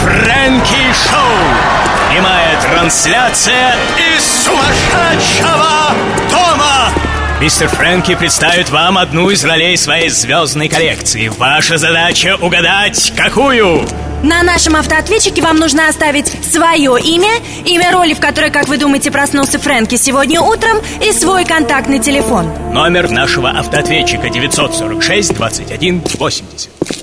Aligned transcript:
Фрэнки 0.00 0.94
Шоу. 0.94 2.10
Прямая 2.10 2.58
трансляция 2.62 3.74
из 4.16 4.24
сумасшедшего 4.44 5.94
дома. 6.30 6.90
Мистер 7.38 7.68
Фрэнки 7.68 8.14
представит 8.14 8.70
вам 8.70 8.96
одну 8.96 9.28
из 9.28 9.44
ролей 9.44 9.76
своей 9.76 10.08
звездной 10.08 10.68
коллекции. 10.68 11.28
Ваша 11.28 11.76
задача 11.76 12.38
угадать, 12.40 13.12
какую? 13.14 13.86
На 14.22 14.42
нашем 14.42 14.76
автоответчике 14.76 15.42
вам 15.42 15.58
нужно 15.58 15.88
оставить 15.88 16.32
свое 16.50 16.98
имя, 16.98 17.32
имя 17.66 17.92
роли, 17.92 18.14
в 18.14 18.20
которой, 18.20 18.50
как 18.50 18.68
вы 18.68 18.78
думаете, 18.78 19.10
проснулся 19.10 19.58
Фрэнки 19.58 19.96
сегодня 19.96 20.40
утром, 20.40 20.78
и 21.04 21.12
свой 21.12 21.44
контактный 21.44 21.98
телефон. 21.98 22.50
Номер 22.72 23.10
нашего 23.10 23.50
автоответчика 23.50 24.30
946 24.30 25.34
21 25.34 26.02
80. 26.18 26.99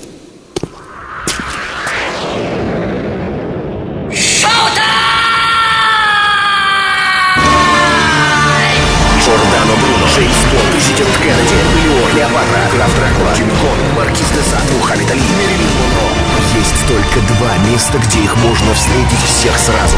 Бонд, 10.97 10.97
президент 10.97 11.17
Кеннеди, 11.17 11.55
Леор, 11.75 12.09
Клеопатра, 12.11 12.69
граф 12.75 12.95
Дракула, 12.95 13.33
Кинг 13.35 13.51
Конг, 13.61 13.95
Маркиз 13.95 14.29
де 14.29 14.41
Сад, 14.41 14.63
Мухаммед 14.73 15.09
Али, 15.11 15.21
Мэрилин 15.21 15.69
Монро. 15.77 16.16
Есть 16.58 16.88
только 16.88 17.20
два 17.34 17.56
места, 17.70 17.98
где 17.98 18.18
их 18.18 18.36
можно 18.38 18.74
встретить 18.74 19.24
всех 19.28 19.56
сразу. 19.56 19.96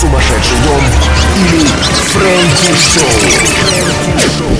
Сумасшедший 0.00 0.56
дом 0.66 0.80
или 1.36 1.64
Фрэнки 2.10 2.74
Шоу. 2.74 3.06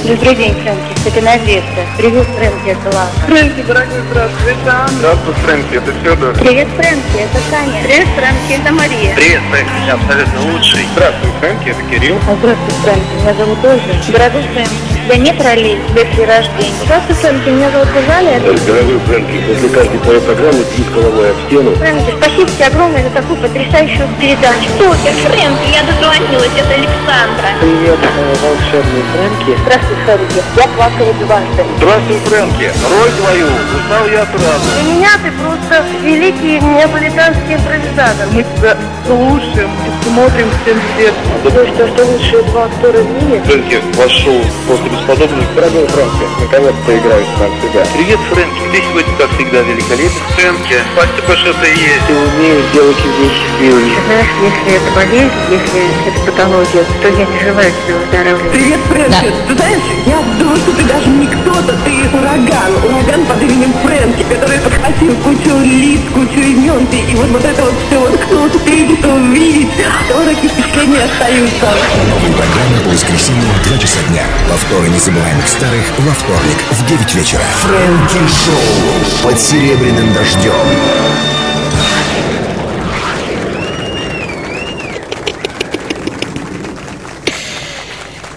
Добрый 0.04 0.34
день, 0.36 0.54
Фрэнки. 0.62 1.08
Это 1.08 1.20
Надежда. 1.22 1.82
Привет, 1.96 2.26
Фрэнки, 2.36 2.68
это 2.68 2.96
Лана. 2.96 3.10
Фрэнки, 3.26 3.62
дорогой, 3.62 4.00
здравствуй, 4.10 4.52
это 4.52 4.72
Анна. 4.72 4.98
Здравствуй, 4.98 5.34
Фрэнки, 5.34 5.74
это 5.74 5.92
Федор. 6.04 6.34
Привет, 6.34 6.68
Фрэнки, 6.76 7.16
это 7.16 7.38
Таня. 7.50 7.82
Привет, 7.82 8.08
Фрэнки, 8.14 8.52
это 8.62 8.72
Мария. 8.72 9.14
Привет, 9.16 9.42
Фрэнки, 9.50 9.72
ты 9.84 9.90
абсолютно 9.90 10.40
лучший. 10.52 10.86
Здравствуй, 10.94 11.30
Фрэнки, 11.40 11.68
это 11.70 11.82
Кирилл. 11.90 12.18
А 12.28 12.36
здравствуй, 12.36 12.74
Фрэнки, 12.82 13.14
меня 13.18 13.34
зовут 13.34 13.64
Ольга. 13.64 13.94
Дорогой 14.12 14.42
Фрэнки, 14.52 14.74
тебя 15.04 15.16
нет 15.16 15.42
ролей 15.42 15.78
после 15.94 16.24
рождения. 16.26 16.74
Здравствуй, 16.84 17.16
Фрэнки, 17.16 17.48
меня 17.48 17.70
зовут 17.70 17.88
Галя. 18.06 18.40
Дорогой 18.40 18.98
Фрэнки, 19.06 19.36
после 19.48 19.68
каждой 19.70 19.98
твоей 20.00 20.20
программы 20.20 20.64
бьют 20.76 20.90
головой 21.00 21.30
об 21.30 21.36
стену. 21.46 21.74
Фрэнки, 21.76 22.12
спасибо 22.20 22.50
тебе 22.50 22.66
огромное 22.66 23.02
за 23.02 23.10
такую 23.10 23.36
потрясающую 23.40 24.08
передачу. 24.20 24.68
Супер, 24.76 25.12
Фрэнки, 25.24 25.68
я 25.72 25.82
дозвонилась, 25.88 26.54
это 26.56 26.74
Александра. 26.74 27.48
Привет, 27.60 27.98
волшебный 28.42 29.04
Фрэнки. 29.12 29.52
Здравствуй, 29.62 29.96
Фрэнки, 30.04 30.40
я 30.56 30.66
плакала 30.76 31.12
дважды. 31.14 31.64
Здравствуй, 31.78 32.18
Фрэнки. 32.28 32.66
Роль 32.90 33.12
твою 33.18 33.46
узнал 33.46 34.06
я 34.12 34.24
сразу. 34.26 34.64
Для 34.74 34.92
меня 34.92 35.10
ты 35.24 35.30
просто 35.32 35.84
великий 36.02 36.60
неаполитанский 36.60 37.54
импровизатор. 37.54 38.26
Мы 38.32 38.42
тебя 38.42 38.76
слушаем 39.06 39.70
и 39.86 40.04
смотрим 40.04 40.48
всем 40.62 40.78
сердцем. 40.96 41.32
Ты 41.42 41.50
что, 41.74 41.88
что 41.88 42.04
лучшие 42.04 42.42
два 42.50 42.64
актера 42.64 43.02
в 43.02 43.24
мире? 43.24 43.40
Фрэнки, 43.44 43.80
ваш 43.96 44.12
шоу 44.12 44.40
просто 44.66 44.88
бесподобный. 44.88 45.46
Дорогой 45.54 45.86
Фрэнки, 45.88 46.24
наконец-то 46.40 46.98
играешь 46.98 47.32
нам 47.40 47.50
себя. 47.60 47.82
Привет, 47.94 48.20
Фрэнки, 48.30 48.60
ты 48.72 48.82
сегодня, 48.82 49.14
как 49.18 49.30
всегда, 49.30 49.60
великолепен. 49.62 50.20
Фрэнки, 50.36 50.76
спасибо, 50.92 51.36
что 51.36 51.52
ты 51.54 51.68
есть. 51.68 52.06
Ты 52.06 52.14
умеешь 52.14 52.64
делать 52.72 52.96
людей 53.04 53.30
счастливыми. 53.30 53.92
Знаешь, 54.06 54.32
если 54.42 54.70
это 54.76 54.90
болезнь, 54.94 55.32
если 55.50 55.80
это 56.06 56.20
патология, 56.26 56.84
то 57.02 57.08
я 57.08 57.26
не 57.26 57.38
желаю 57.38 57.72
тебе 57.84 57.94
выздоравливать. 57.94 58.52
Привет, 58.52 58.80
Фрэнки. 58.88 59.32
Ты 59.48 59.54
знаешь, 59.54 59.82
я 60.06 60.18
думаю, 60.38 60.56
что 60.56 60.72
ты 60.72 60.82
даже 60.84 61.08
не 61.08 61.26
кто-то, 61.26 61.72
ты 61.84 61.92
ураган. 62.16 62.70
Ураган 62.84 63.26
под 63.26 63.42
именем 63.42 63.72
Фрэнки, 63.84 64.22
который 64.24 64.58
подхватил 64.58 65.14
кучу 65.22 65.56
лиц, 65.62 66.00
кучу 66.14 66.40
имен. 66.40 66.86
Ты, 66.86 66.98
и 66.98 67.14
вот, 67.14 67.28
вот 67.28 67.44
это 67.44 67.62
вот 67.62 67.74
все, 67.86 67.98
вот 68.00 68.20
кто 68.20 68.58
встретит, 68.58 68.98
кто 68.98 69.12
увидит, 69.14 69.68
то 70.08 70.24
такие 70.24 70.48
впечатления 70.48 71.04
остаются. 71.04 71.68
Новые 72.10 72.32
программы 72.34 72.76
по 72.84 72.90
воскресеньям 72.90 73.54
в 73.62 73.68
2 73.68 73.78
часа 73.78 74.00
дня. 74.08 74.24
Повторы 74.48 74.88
незабываемых 74.88 75.46
старых 75.46 75.84
во 75.98 76.12
вторник 76.12 76.58
в 76.70 76.86
9 76.86 77.14
вечера. 77.14 77.42
Фрэнки 77.62 78.20
Шоу 78.30 79.30
под 79.30 79.38
серебряным 79.38 80.12
дождем. 80.12 80.79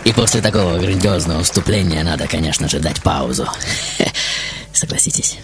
И 0.04 0.12
после 0.12 0.42
такого 0.42 0.78
грандиозного 0.78 1.44
вступления 1.44 2.04
надо, 2.04 2.28
конечно 2.28 2.68
же, 2.68 2.80
дать 2.80 3.02
паузу. 3.02 3.48
Согласитесь. 4.74 5.38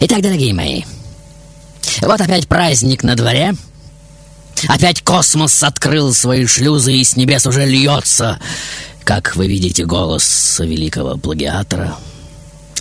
Итак, 0.00 0.20
дорогие 0.20 0.52
мои, 0.52 0.82
вот 2.02 2.20
опять 2.20 2.48
праздник 2.48 3.02
на 3.02 3.14
дворе. 3.14 3.54
Опять 4.68 5.02
космос 5.02 5.62
открыл 5.62 6.12
свои 6.12 6.46
шлюзы, 6.46 6.94
и 6.94 7.04
с 7.04 7.16
небес 7.16 7.46
уже 7.46 7.66
льется, 7.66 8.38
как 9.04 9.36
вы 9.36 9.46
видите, 9.46 9.84
голос 9.84 10.58
великого 10.58 11.16
плагиатора, 11.16 11.96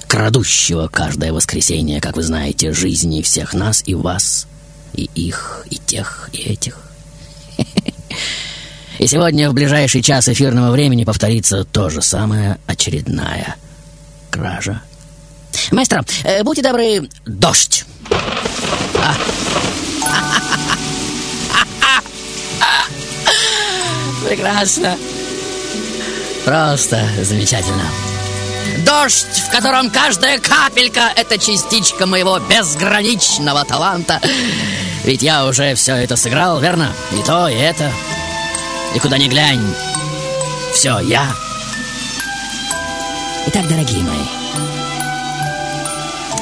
крадущего 0.08 0.88
каждое 0.88 1.34
воскресенье, 1.34 2.02
как 2.02 2.16
вы 2.16 2.24
знаете, 2.24 2.74
жизни 2.74 3.22
всех 3.22 3.54
нас 3.54 3.84
и 3.86 3.96
вас, 3.96 4.48
и 4.94 5.10
их, 5.16 5.66
и 5.70 5.78
тех, 5.78 6.30
и 6.34 6.38
этих. 6.38 6.80
И 8.98 9.08
сегодня 9.08 9.50
в 9.50 9.54
ближайший 9.54 10.02
час 10.02 10.30
эфирного 10.30 10.72
времени 10.72 11.04
повторится 11.04 11.66
то 11.66 11.90
же 11.90 12.02
самое 12.02 12.58
очередная 12.66 13.58
кража. 14.30 14.82
Маэстро, 15.72 16.06
э, 16.24 16.44
будьте 16.44 16.62
добры, 16.62 17.10
дождь. 17.26 17.86
Прекрасно. 24.28 24.98
Просто 26.46 27.06
замечательно. 27.22 27.84
Дождь, 28.86 29.42
в 29.48 29.52
котором 29.52 29.90
каждая 29.90 30.40
капелька— 30.40 31.12
это 31.16 31.38
частичка 31.38 32.06
моего 32.06 32.40
безграничного 32.40 33.66
таланта. 33.66 34.22
Ведь 35.03 35.22
я 35.22 35.46
уже 35.46 35.76
все 35.76 35.96
это 35.96 36.16
сыграл, 36.16 36.59
верно? 36.59 36.92
И 37.12 37.24
то, 37.24 37.48
и 37.48 37.56
это. 37.56 37.92
И 38.94 39.00
куда 39.00 39.18
ни 39.18 39.28
глянь, 39.28 39.62
все 40.74 41.00
я. 41.00 41.28
Итак, 43.48 43.68
дорогие 43.68 44.03
мои, 44.03 44.26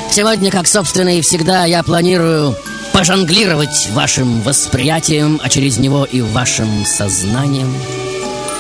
сегодня, 0.10 0.52
как 0.52 0.68
собственно 0.68 1.18
и 1.18 1.22
всегда, 1.22 1.66
я 1.66 1.84
планирую 1.84 2.56
пожонглировать 2.94 3.90
вашим 3.92 4.42
восприятием, 4.42 5.42
а 5.44 5.50
через 5.50 5.80
него 5.80 6.06
и 6.06 6.22
вашим 6.22 6.86
сознанием, 6.86 7.76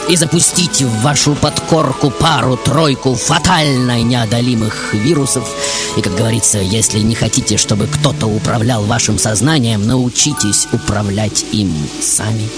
и 0.09 0.15
запустить 0.15 0.81
в 0.81 1.01
вашу 1.01 1.35
подкорку 1.35 2.09
пару-тройку 2.09 3.15
фатально 3.15 4.01
неодолимых 4.03 4.93
вирусов. 4.93 5.47
И, 5.97 6.01
как 6.01 6.15
говорится, 6.15 6.59
если 6.59 6.99
не 6.99 7.15
хотите, 7.15 7.57
чтобы 7.57 7.87
кто-то 7.87 8.27
управлял 8.27 8.83
вашим 8.83 9.17
сознанием, 9.17 9.85
научитесь 9.85 10.67
управлять 10.71 11.45
им 11.51 11.73
сами. 12.01 12.49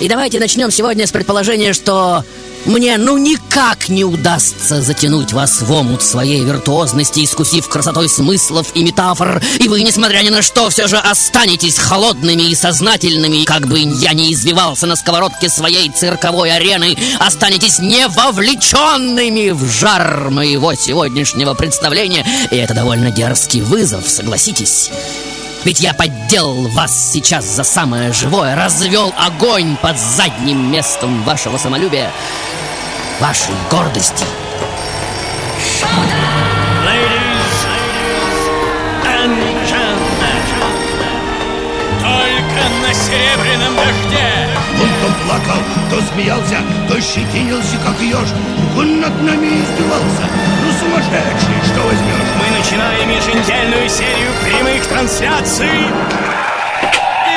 И 0.00 0.08
давайте 0.08 0.40
начнем 0.40 0.70
сегодня 0.70 1.06
с 1.06 1.12
предположения, 1.12 1.72
что 1.72 2.24
мне 2.66 2.96
ну 2.96 3.18
никак 3.18 3.88
не 3.88 4.04
удастся 4.04 4.80
затянуть 4.80 5.32
вас 5.32 5.60
в 5.60 5.70
омут 5.70 6.02
своей 6.02 6.42
виртуозности, 6.42 7.24
искусив 7.24 7.68
красотой 7.68 8.08
смыслов 8.08 8.68
и 8.74 8.82
метафор, 8.82 9.42
и 9.58 9.68
вы, 9.68 9.82
несмотря 9.82 10.20
ни 10.20 10.30
на 10.30 10.42
что, 10.42 10.70
все 10.70 10.86
же 10.86 10.96
останетесь 10.96 11.78
холодными 11.78 12.42
и 12.42 12.54
сознательными, 12.54 13.44
как 13.44 13.66
бы 13.66 13.78
я 13.78 14.12
не 14.12 14.32
извивался 14.32 14.86
на 14.86 14.96
сковородке 14.96 15.48
своей 15.48 15.90
цирковой 15.90 16.50
арены, 16.50 16.96
останетесь 17.20 17.78
не 17.78 18.08
вовлеченными 18.08 19.50
в 19.50 19.70
жар 19.70 20.30
моего 20.30 20.74
сегодняшнего 20.74 21.54
представления, 21.54 22.26
и 22.50 22.56
это 22.56 22.74
довольно 22.74 23.10
дерзкий 23.10 23.60
вызов, 23.60 24.08
согласитесь. 24.08 24.90
Ведь 25.64 25.80
я 25.80 25.94
подделал 25.94 26.68
вас 26.68 27.12
сейчас 27.12 27.46
за 27.46 27.64
самое 27.64 28.12
живое, 28.12 28.54
развел 28.54 29.14
огонь 29.16 29.76
под 29.80 29.98
задним 29.98 30.70
местом 30.70 31.22
вашего 31.22 31.56
самолюбия, 31.56 32.10
вашей 33.18 33.54
гордости. 33.70 34.26
Только 42.00 42.68
на 42.82 42.92
серебряном 42.92 43.74
дожде. 43.74 44.43
Плакал, 45.24 45.60
то 45.90 46.00
смеялся, 46.12 46.58
то 46.88 47.00
щетинился, 47.00 47.76
как 47.84 47.98
еж. 48.00 48.28
Он 48.76 49.00
над 49.00 49.22
нами 49.22 49.46
издевался. 49.46 50.28
Ну, 50.62 50.72
сумасшедший, 50.78 51.54
что 51.64 51.80
возьмешь? 51.82 52.30
Мы 52.38 52.58
начинаем 52.58 53.08
еженедельную 53.08 53.88
серию 53.88 54.30
прямых 54.44 54.86
трансляций 54.86 55.88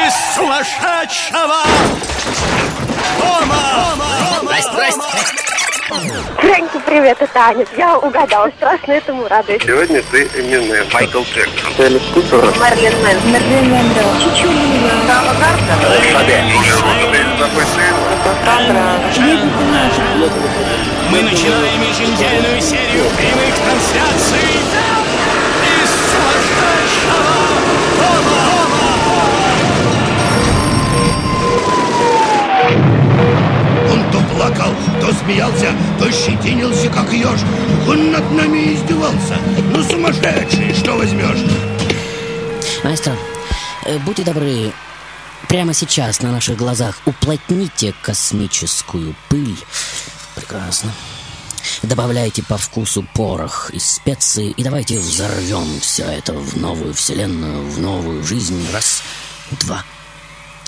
из 0.05 0.35
сумасшедшего 0.35 1.63
дома. 3.19 3.95
Здрасте, 4.41 4.71
здрасте. 4.71 5.46
Фрэнки, 5.87 6.81
привет, 6.85 7.15
это 7.21 7.39
Аня. 7.39 7.65
Я 7.77 7.97
угадала, 7.97 8.51
страшно 8.57 8.91
этому 8.91 9.25
радуюсь. 9.25 9.61
Сегодня 9.63 10.03
ты 10.11 10.27
именно 10.37 10.83
Майкл 10.91 11.21
Джексон. 11.21 11.73
Элис 11.77 12.01
Купер. 12.13 12.43
Марлен 12.59 12.93
Мэн. 13.03 13.17
Марлен 13.31 13.69
Мэндо. 13.71 14.01
Чичулина. 14.19 14.91
Сава 15.07 15.33
Мы 21.09 21.21
начинаем 21.21 21.81
еженедельную 21.81 22.61
серию 22.61 23.05
прямых 23.15 23.55
трансляций 23.55 24.59
над 38.17 38.31
нами 38.31 38.73
издевался. 38.73 39.37
Ну, 39.71 39.83
сумасшедший, 39.83 40.73
что 40.73 40.93
возьмешь? 40.93 41.45
Маэстро, 42.83 43.15
э, 43.85 43.99
будьте 43.99 44.23
добры, 44.23 44.71
прямо 45.47 45.73
сейчас 45.73 46.21
на 46.21 46.31
наших 46.31 46.57
глазах 46.57 46.97
уплотните 47.05 47.93
космическую 48.01 49.15
пыль. 49.29 49.57
Прекрасно. 50.35 50.91
Добавляйте 51.83 52.41
по 52.41 52.57
вкусу 52.57 53.05
порох 53.13 53.69
и 53.71 53.79
специи 53.79 54.49
и 54.49 54.63
давайте 54.63 54.97
взорвем 54.97 55.79
все 55.79 56.03
это 56.05 56.33
в 56.33 56.57
новую 56.57 56.95
вселенную, 56.95 57.69
в 57.69 57.79
новую 57.79 58.23
жизнь. 58.23 58.65
Раз, 58.73 59.03
два, 59.59 59.83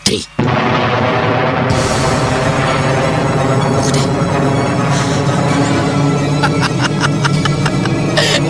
три. 0.03 0.23
Ух 0.37 2.28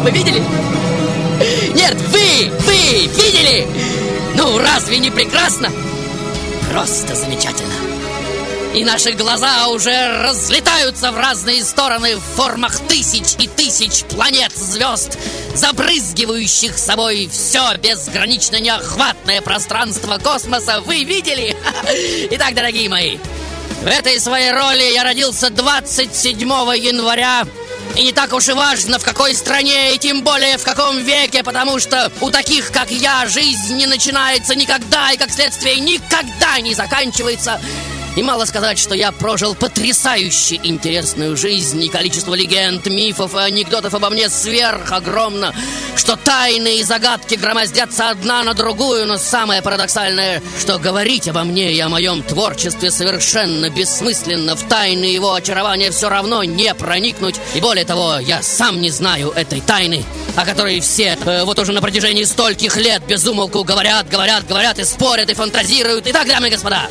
Вы 0.10 0.18
видели? 0.18 0.44
Нет, 1.76 1.94
вы, 1.94 2.50
вы 2.62 3.06
видели? 3.06 3.68
Ну, 4.36 4.58
разве 4.58 4.98
не 4.98 5.12
прекрасно? 5.12 5.72
Просто 6.72 7.14
замечательно. 7.14 7.76
И 8.74 8.84
наши 8.84 9.12
глаза 9.12 9.68
уже 9.68 10.24
разлетаются 10.24 11.12
в 11.12 11.18
разные 11.18 11.64
стороны 11.64 12.16
в 12.16 12.22
формах 12.22 12.80
тысяч 12.88 13.36
и 13.38 13.48
тысяч 13.48 14.04
планет 14.06 14.52
звезд, 14.56 15.16
забрызгивающих 15.54 16.76
собой 16.76 17.30
все 17.32 17.78
безгранично 17.78 18.60
неохватное 18.60 19.42
пространство 19.42 20.18
космоса. 20.18 20.82
Вы 20.82 21.04
видели? 21.04 21.56
Итак, 22.32 22.56
дорогие 22.56 22.90
мои, 22.90 23.18
в 23.84 23.86
этой 23.86 24.20
своей 24.20 24.52
роли 24.52 24.92
я 24.92 25.04
родился 25.04 25.52
27 25.52 26.40
января 26.40 27.46
и 27.96 28.04
не 28.04 28.12
так 28.12 28.34
уж 28.34 28.48
и 28.48 28.54
важно, 28.54 29.00
в 29.00 29.04
какой 29.04 29.34
стране 29.34 29.96
и 29.96 29.98
тем 29.98 30.22
более 30.24 30.58
в 30.58 30.64
каком 30.64 30.98
веке, 31.00 31.44
потому 31.44 31.80
что 31.80 32.12
у 32.22 32.30
таких, 32.30 32.72
как 32.72 32.92
я, 32.92 33.28
жизнь 33.28 33.76
не 33.76 33.88
начинается 33.88 34.56
никогда 34.56 35.12
и, 35.12 35.18
как 35.18 35.32
следствие, 35.32 35.80
никогда 35.80 36.60
не 36.60 36.74
заканчивается. 36.74 37.60
И 38.16 38.24
мало 38.24 38.46
сказать, 38.46 38.78
что 38.78 38.96
я 38.96 39.12
прожил 39.12 39.56
потрясающе 39.56 40.60
интересную 40.64 41.38
жизнь, 41.38 41.82
и 41.84 41.90
количество 41.90 42.34
легенд, 42.34 42.86
мифов 42.88 43.36
и 43.36 43.40
анекдотов 43.40 43.94
обо 43.94 44.10
мне 44.10 44.30
сверх 44.30 44.92
огромно, 44.92 45.54
что 45.96 46.16
тайны 46.16 46.80
и 46.80 46.84
загадки 46.84 47.36
громоздятся 47.36 48.10
одна 48.10 48.44
на 48.44 48.54
другую, 48.54 49.06
но 49.06 49.18
самое 49.18 49.62
парадоксальное, 49.62 50.42
что 50.60 50.80
говорить 50.80 51.28
обо 51.28 51.44
мне 51.44 51.72
и 51.72 51.80
о 51.80 51.90
моем 51.90 52.24
творчестве 52.24 52.92
совершенно 52.92 53.70
бессмысленно, 53.70 54.56
в 54.56 54.68
тайны 54.68 55.06
его 55.06 55.34
очарования 55.34 55.92
все 55.92 56.10
равно 56.10 56.44
не 56.44 56.74
проникнуть, 56.74 57.40
и 57.54 57.62
более 57.62 57.86
того, 57.86 58.20
я 58.20 58.42
сам 58.42 58.82
не 58.82 58.90
знаю 58.90 59.32
этой 59.32 59.62
тайны, 59.62 60.04
о 60.36 60.46
которой 60.46 60.80
все 60.82 61.18
э, 61.24 61.44
вот 61.44 61.60
уже 61.60 61.72
на 61.72 61.82
протяжении 61.82 62.24
стольких 62.24 62.76
лет 62.76 63.04
без 63.08 63.26
умолку 63.26 63.64
говорят, 63.64 64.10
говорят, 64.10 64.48
говорят 64.48 64.80
и 64.80 64.84
спорят 64.84 65.30
и 65.30 65.34
фантазируют. 65.34 66.06
Итак, 66.08 66.28
дамы 66.28 66.48
и 66.48 66.52
господа, 66.52 66.88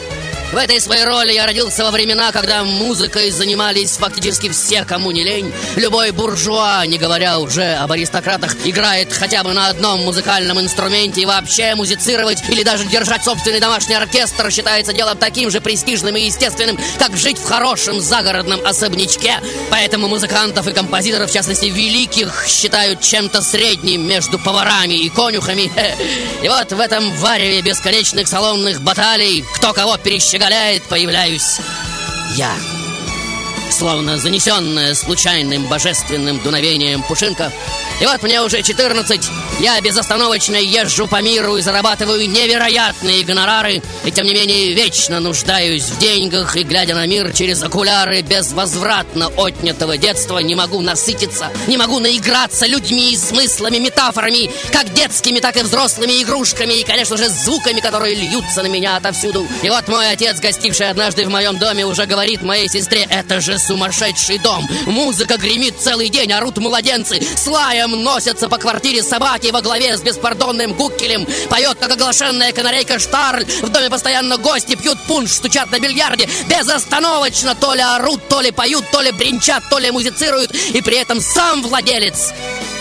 в 0.53 0.57
этой 0.57 0.81
своей 0.81 1.05
роли 1.05 1.33
я 1.33 1.45
родился 1.45 1.85
во 1.85 1.91
времена, 1.91 2.33
когда 2.33 2.65
музыкой 2.65 3.31
занимались 3.31 3.93
фактически 3.93 4.49
все, 4.49 4.85
кому 4.85 5.11
не 5.11 5.23
лень. 5.23 5.53
Любой 5.77 6.11
буржуа, 6.11 6.87
не 6.87 6.97
говоря 6.97 7.39
уже 7.39 7.75
об 7.75 7.93
аристократах, 7.93 8.57
играет 8.65 9.13
хотя 9.13 9.43
бы 9.45 9.53
на 9.53 9.69
одном 9.69 10.01
музыкальном 10.01 10.59
инструменте 10.61 11.21
и 11.21 11.27
вообще 11.27 11.75
музицировать 11.75 12.49
или 12.49 12.63
даже 12.63 12.85
держать 12.85 13.25
собственный 13.25 13.61
домашний 13.61 13.95
оркестр 13.95 14.51
считается 14.51 14.95
делом 14.95 15.19
таким 15.19 15.51
же 15.51 15.61
престижным 15.61 16.17
и 16.17 16.23
естественным, 16.23 16.79
как 16.99 17.15
жить 17.17 17.39
в 17.39 17.45
хорошем 17.45 18.01
загородном 18.01 18.65
особнячке. 18.65 19.41
Поэтому 19.71 20.09
музыкантов 20.09 20.67
и 20.67 20.73
композиторов, 20.73 21.31
в 21.31 21.35
частности 21.35 21.67
великих, 21.67 22.47
считают 22.49 23.03
чем-то 23.03 23.43
средним 23.43 24.07
между 24.07 24.39
поварами 24.39 24.95
и 24.95 25.11
конюхами. 25.11 25.71
И 26.43 26.49
вот 26.49 26.71
в 26.71 26.81
этом 26.81 27.13
вареве 27.17 27.61
бесконечных 27.63 28.29
салонных 28.29 28.81
баталий, 28.81 29.45
кто 29.57 29.73
кого 29.73 29.97
перещеголяет, 30.39 30.85
появляюсь 30.85 31.61
я. 32.37 32.55
Словно 33.71 34.19
занесенная 34.19 34.95
случайным 34.95 35.67
божественным 35.67 36.41
дуновением 36.43 37.03
пушинка. 37.03 37.53
И 38.01 38.07
вот 38.07 38.23
мне 38.23 38.41
уже 38.43 38.63
14, 38.63 39.21
я 39.61 39.81
безостановочно 39.81 40.55
езжу 40.55 41.09
по 41.09 41.21
миру 41.21 41.57
и 41.57 41.63
зарабатываю 41.63 42.31
невероятные 42.31 43.25
гонорары, 43.25 43.83
и 44.05 44.13
тем 44.13 44.25
не 44.25 44.35
менее 44.35 44.73
вечно 44.73 45.19
нуждаюсь 45.19 45.83
в 45.83 45.99
деньгах, 45.99 46.57
и 46.57 46.63
глядя 46.63 46.95
на 46.95 47.07
мир 47.07 47.33
через 47.33 47.61
окуляры 47.63 48.23
безвозвратно 48.23 49.29
отнятого 49.37 49.99
детства, 49.99 50.39
не 50.39 50.55
могу 50.55 50.81
насытиться, 50.81 51.51
не 51.67 51.77
могу 51.77 51.99
наиграться 51.99 52.67
людьми, 52.67 53.17
смыслами, 53.17 53.79
метафорами, 53.79 54.49
как 54.73 54.95
детскими, 54.95 55.41
так 55.41 55.57
и 55.57 55.63
взрослыми 55.63 56.23
игрушками, 56.23 56.75
и, 56.75 56.85
конечно 56.85 57.17
же, 57.17 57.29
звуками, 57.29 57.81
которые 57.81 58.15
льются 58.15 58.63
на 58.63 58.69
меня 58.69 58.97
отовсюду. 58.97 59.45
И 59.63 59.71
вот 59.71 59.89
мой 59.89 60.09
отец, 60.13 60.39
гостивший 60.39 60.91
однажды 60.91 61.25
в 61.25 61.31
моем 61.31 61.59
доме, 61.59 61.85
уже 61.85 62.07
говорит 62.07 62.43
моей 62.43 62.69
сестре, 62.69 63.09
это 63.11 63.41
же 63.41 63.59
сумасшедший 63.59 64.39
дом. 64.39 64.69
Музыка 64.87 65.37
гремит 65.37 65.75
целый 65.81 66.11
день, 66.11 66.33
орут 66.33 66.59
младенцы, 66.59 67.21
слаем 67.89 68.03
носятся 68.03 68.49
по 68.49 68.59
квартире 68.59 69.03
собаки 69.03 69.51
во 69.51 69.61
главе 69.61 69.97
с 69.97 70.03
беспардонным 70.03 70.73
гуккелем. 70.75 71.27
Поет, 71.49 71.79
как 71.79 71.93
оглашенная 71.93 72.53
канарейка 72.53 72.99
Штарль. 72.99 73.45
В 73.63 73.69
доме 73.69 73.91
постоянно 73.91 74.37
гости 74.37 74.75
пьют 74.75 74.99
пунш, 75.07 75.31
стучат 75.31 75.71
на 75.71 75.79
бильярде. 75.79 76.29
Безостановочно 76.49 77.55
то 77.55 77.75
ли 77.75 77.81
орут, 77.81 78.29
то 78.29 78.41
ли 78.41 78.51
поют, 78.51 78.85
то 78.91 79.01
ли 79.01 79.13
бренчат, 79.13 79.63
то 79.71 79.79
ли 79.79 79.91
музицируют. 79.91 80.55
И 80.55 80.81
при 80.81 80.99
этом 80.99 81.21
сам 81.21 81.63
владелец 81.63 82.33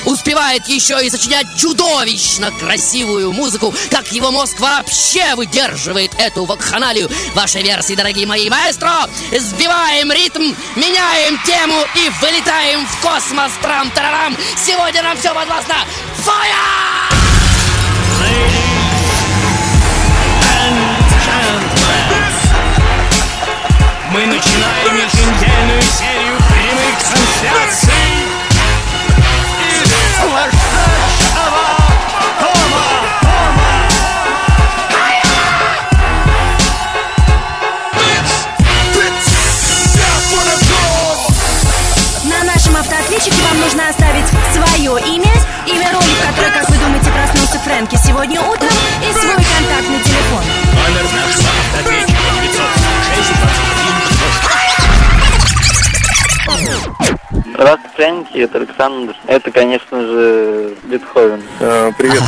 успевает 0.07 0.67
еще 0.67 0.97
и 1.05 1.09
сочинять 1.09 1.47
чудовищно 1.55 2.51
красивую 2.51 3.33
музыку, 3.33 3.73
как 3.91 4.11
его 4.11 4.31
мозг 4.31 4.59
вообще 4.59 5.35
выдерживает 5.35 6.11
эту 6.17 6.45
вакханалию. 6.45 7.09
Ваши 7.35 7.61
версии, 7.61 7.93
дорогие 7.93 8.25
мои 8.25 8.49
маэстро, 8.49 9.09
сбиваем 9.37 10.11
ритм, 10.11 10.53
меняем 10.75 11.39
тему 11.45 11.83
и 11.95 12.09
вылетаем 12.21 12.85
в 12.87 13.01
космос. 13.01 13.51
Трам-тарарам. 13.61 14.35
Сегодня 14.65 15.03
нам 15.03 15.17
все 15.17 15.33
подвластно. 15.33 15.75
Фая! 16.23 16.87
Мы 24.09 24.25
начинаем 24.25 24.95
еженедельную 24.95 25.81
серию 25.81 26.37
прямых 26.49 26.97
трансляций 26.97 28.46
имя, 44.97 45.31
имя 45.65 45.91
роли, 45.91 46.13
которой, 46.25 46.51
как 46.51 46.69
вы 46.69 46.77
думаете, 46.77 47.11
проснулся 47.11 47.59
Фрэнки 47.59 47.95
сегодня 47.95 48.41
утром, 48.41 48.56
Здравствуйте. 57.57 57.95
Фрэнки, 57.95 58.37
это 58.37 58.57
Александр, 58.59 59.15
это, 59.25 59.49
конечно 59.51 59.99
же, 59.99 60.75
Бетховен. 60.83 61.41
Э, 61.59 61.91
Привет, 61.97 62.21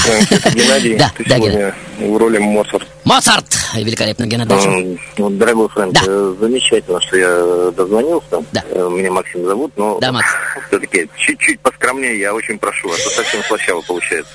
Геннадий. 0.55 0.97
Да, 0.97 1.11
Ты 1.15 1.23
сегодня 1.23 1.75
в 1.99 2.17
роли 2.17 2.39
Моцарт. 2.39 2.87
Моцарт! 3.03 3.45
Великолепно, 3.75 4.25
Геннадий. 4.25 4.99
Вот, 5.19 5.37
Дорогой 5.37 5.69
Фрэнк, 5.69 5.95
э, 6.07 6.35
замечательно, 6.39 6.99
что 7.01 7.15
я 7.17 7.71
дозвонился. 7.71 8.43
Да. 8.51 8.63
Э, 8.71 8.89
Меня 8.91 9.11
Максим 9.11 9.45
зовут, 9.45 9.71
но 9.77 9.99
Да, 9.99 10.11
Макс. 10.11 10.27
все-таки 10.67 11.07
чуть-чуть 11.15 11.59
поскромнее, 11.59 12.17
я 12.19 12.33
очень 12.33 12.57
прошу, 12.57 12.89
а 12.89 12.95
то 12.97 13.09
совсем 13.11 13.43
слащаво 13.43 13.81
получается. 13.81 14.33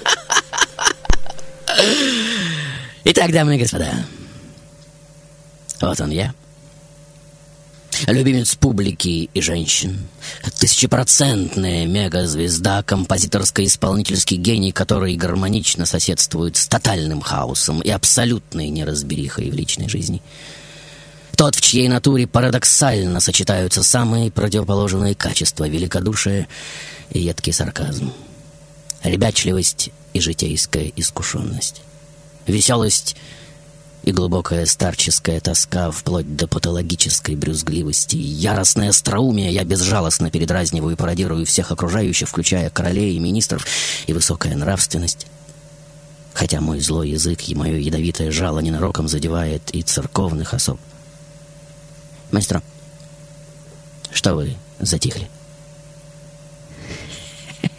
Итак, 3.03 3.33
дамы 3.33 3.57
и 3.57 3.59
господа, 3.59 3.91
вот 5.81 6.01
он 6.01 6.11
я. 6.11 6.33
Любимец 8.07 8.55
публики 8.55 9.31
и 9.33 9.41
женщин. 9.41 9.99
Тысячепроцентная 10.59 11.87
мегазвезда, 11.87 12.83
композиторско-исполнительский 12.83 14.37
гений, 14.37 14.73
который 14.73 15.17
гармонично 15.17 15.87
соседствует 15.87 16.57
с 16.57 16.67
тотальным 16.67 17.21
хаосом 17.21 17.81
и 17.81 17.91
абсолютной 17.91 18.69
неразберихой 18.69 19.51
в 19.51 19.55
личной 19.55 19.89
жизни. 19.89 20.23
Тот, 21.37 21.57
в 21.57 21.61
чьей 21.61 21.89
натуре 21.89 22.27
парадоксально 22.27 23.21
сочетаются 23.21 23.83
самые 23.83 24.31
противоположные 24.31 25.15
качества 25.15 25.69
великодушие 25.69 26.47
и 27.11 27.21
едкий 27.21 27.53
сарказм. 27.53 28.13
Ребячливость 29.03 29.91
и 30.13 30.21
житейская 30.21 30.93
искушенность. 30.97 31.83
Веселость 32.47 33.17
и 34.05 34.13
глубокая 34.13 34.67
старческая 34.67 35.41
тоска 35.41 35.91
вплоть 35.91 36.37
до 36.37 36.47
патологической 36.47 37.37
брюзгливости. 37.37 38.17
Яростное 38.17 38.91
остроумие 38.91 39.51
я 39.51 39.65
безжалостно 39.65 40.31
передразниваю 40.31 40.93
и 40.93 40.97
пародирую 40.97 41.47
всех 41.47 41.73
окружающих, 41.73 42.29
включая 42.29 42.69
королей 42.69 43.17
и 43.17 43.19
министров, 43.19 43.67
и 44.07 44.13
высокая 44.13 44.57
нравственность. 44.57 45.27
Хотя 46.35 46.61
мой 46.61 46.81
злой 46.81 47.11
язык 47.11 47.49
и 47.49 47.55
мое 47.55 47.79
ядовитое 47.79 48.31
жало 48.31 48.59
ненароком 48.59 49.09
задевает 49.09 49.71
и 49.75 49.83
церковных 49.83 50.53
особ. 50.53 50.79
Мастер, 52.31 52.63
что 54.13 54.35
вы 54.35 54.57
затихли? 54.81 55.31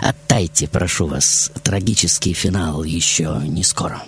Оттайте, 0.00 0.68
прошу 0.68 1.08
вас, 1.08 1.50
трагический 1.64 2.32
финал 2.32 2.84
еще 2.84 3.40
не 3.44 3.64
скоро. 3.64 4.04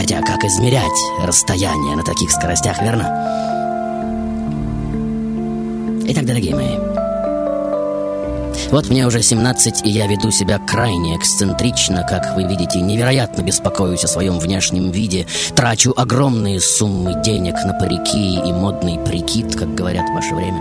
Хотя 0.00 0.22
как 0.22 0.42
измерять 0.44 0.98
расстояние 1.22 1.94
на 1.94 2.02
таких 2.02 2.30
скоростях, 2.30 2.80
верно? 2.80 3.02
Итак, 6.06 6.24
дорогие 6.24 6.54
мои, 6.54 6.78
вот 8.70 8.88
мне 8.88 9.06
уже 9.06 9.20
17, 9.20 9.84
и 9.84 9.90
я 9.90 10.06
веду 10.06 10.30
себя 10.30 10.58
крайне 10.58 11.18
эксцентрично, 11.18 12.06
как 12.08 12.34
вы 12.34 12.44
видите, 12.44 12.80
невероятно 12.80 13.42
беспокоюсь 13.42 14.04
о 14.04 14.08
своем 14.08 14.38
внешнем 14.38 14.90
виде, 14.90 15.26
трачу 15.54 15.92
огромные 15.94 16.62
суммы 16.62 17.20
денег 17.22 17.56
на 17.66 17.74
парики 17.74 18.36
и 18.36 18.52
модный 18.54 18.98
прикид, 18.98 19.54
как 19.54 19.74
говорят 19.74 20.08
в 20.08 20.14
ваше 20.14 20.34
время. 20.34 20.60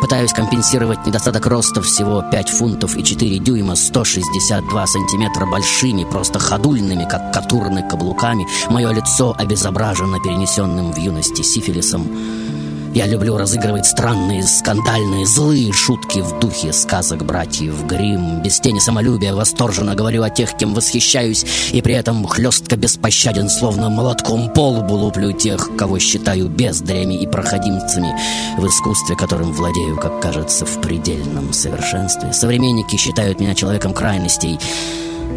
Пытаюсь 0.00 0.32
компенсировать 0.32 1.06
недостаток 1.06 1.46
роста 1.46 1.82
всего 1.82 2.22
5 2.22 2.48
фунтов 2.48 2.96
и 2.96 3.04
4 3.04 3.38
дюйма, 3.38 3.76
162 3.76 4.86
сантиметра 4.86 5.46
большими, 5.46 6.04
просто 6.04 6.38
ходульными, 6.38 7.06
как 7.08 7.32
катурны 7.32 7.86
каблуками. 7.86 8.46
Мое 8.70 8.92
лицо 8.92 9.34
обезображено 9.36 10.18
перенесенным 10.20 10.92
в 10.92 10.96
юности 10.96 11.42
сифилисом. 11.42 12.06
Я 12.92 13.06
люблю 13.06 13.36
разыгрывать 13.36 13.86
странные, 13.86 14.42
скандальные, 14.42 15.24
злые 15.24 15.72
шутки 15.72 16.18
в 16.18 16.40
духе 16.40 16.72
сказок 16.72 17.24
братьев 17.24 17.86
Грим. 17.86 18.42
Без 18.42 18.58
тени 18.58 18.80
самолюбия 18.80 19.32
восторженно 19.32 19.94
говорю 19.94 20.24
о 20.24 20.30
тех, 20.30 20.56
кем 20.56 20.74
восхищаюсь, 20.74 21.46
и 21.70 21.82
при 21.82 21.94
этом 21.94 22.26
хлестко 22.26 22.76
беспощаден, 22.76 23.48
словно 23.48 23.90
молотком 23.90 24.52
по 24.52 24.70
лбу 24.70 24.94
луплю 24.94 25.30
тех, 25.30 25.76
кого 25.76 26.00
считаю 26.00 26.48
бездрями 26.48 27.14
и 27.14 27.28
проходимцами 27.28 28.12
в 28.58 28.66
искусстве, 28.66 29.14
которым 29.14 29.52
владею, 29.52 29.96
как 29.96 30.20
кажется, 30.20 30.66
в 30.66 30.80
предельном 30.80 31.52
совершенстве. 31.52 32.32
Современники 32.32 32.96
считают 32.96 33.38
меня 33.38 33.54
человеком 33.54 33.94
крайностей. 33.94 34.58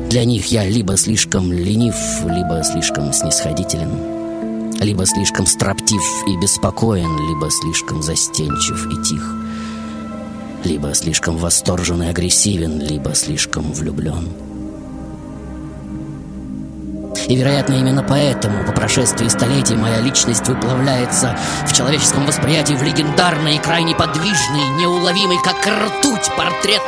Для 0.10 0.26
них 0.26 0.48
я 0.48 0.68
либо 0.68 0.98
слишком 0.98 1.52
ленив, 1.52 1.96
либо 2.26 2.64
слишком 2.64 3.14
снисходителен. 3.14 4.13
Либо 4.80 5.06
слишком 5.06 5.46
строптив 5.46 6.02
и 6.28 6.38
беспокоен, 6.38 7.18
либо 7.30 7.50
слишком 7.50 8.02
застенчив 8.02 8.88
и 8.88 9.04
тих. 9.04 9.36
Либо 10.64 10.94
слишком 10.94 11.38
восторжен 11.38 12.04
и 12.04 12.08
агрессивен, 12.08 12.80
либо 12.80 13.16
слишком 13.16 13.72
влюблен. 13.72 14.30
И, 17.28 17.36
вероятно, 17.36 17.76
именно 17.76 18.04
поэтому 18.04 18.66
по 18.66 18.74
прошествии 18.74 19.28
столетий 19.28 19.76
моя 19.76 20.02
личность 20.02 20.48
выплавляется 20.48 21.38
в 21.66 21.74
человеческом 21.74 22.26
восприятии 22.26 22.74
в 22.74 22.84
легендарный 22.84 23.56
и 23.56 23.60
крайне 23.60 23.96
подвижный, 23.96 24.68
неуловимый, 24.80 25.38
как 25.42 25.66
ртуть, 25.66 26.30
портрет. 26.36 26.82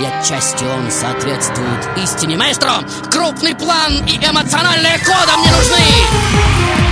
И 0.00 0.04
отчасти 0.04 0.64
он 0.64 0.90
соответствует 0.90 1.88
истине. 2.02 2.36
Маэстро, 2.36 2.72
крупный 3.10 3.54
план 3.54 3.94
и 4.06 4.16
эмоциональная 4.16 4.98
кода 4.98 5.36
мне 5.38 5.50
нужны! 5.50 6.87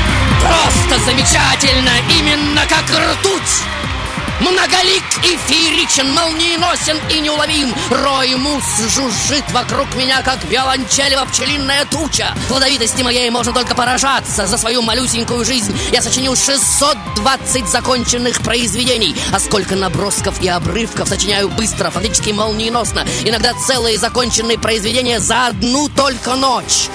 Просто 0.47 1.05
замечательно, 1.05 1.91
именно 2.09 2.63
как 2.69 2.85
ртуть! 2.85 3.76
Многолик 4.41 5.03
и 5.25 5.37
фееричен, 5.49 6.13
молниеносен 6.13 6.99
и 7.11 7.21
неуловим. 7.21 7.75
Рой 7.91 8.35
мус 8.35 8.65
жужжит 8.95 9.51
вокруг 9.53 9.95
меня, 9.95 10.21
как 10.23 10.45
виолончелева 10.45 11.25
пчелиная 11.25 11.87
туча. 11.87 12.35
Плодовитости 12.49 13.03
моей 13.03 13.31
можно 13.31 13.55
только 13.55 13.75
поражаться 13.75 14.47
За 14.47 14.59
свою 14.59 14.83
малюсенькую 14.83 15.45
жизнь. 15.45 15.75
Я 15.91 16.03
сочинил 16.03 16.37
620 16.37 17.67
законченных 17.67 18.43
произведений. 18.43 19.17
А 19.33 19.41
сколько 19.41 19.75
набросков 19.75 20.43
и 20.43 20.49
обрывков 20.49 21.09
сочиняю 21.09 21.49
быстро, 21.49 21.91
фактически 21.91 22.31
молниеносно. 22.31 23.07
Иногда 23.25 23.55
целые 23.55 23.97
законченные 23.97 24.59
произведения 24.59 25.19
за 25.19 25.47
одну 25.47 25.89
только 25.89 26.35
ночь. 26.35 26.91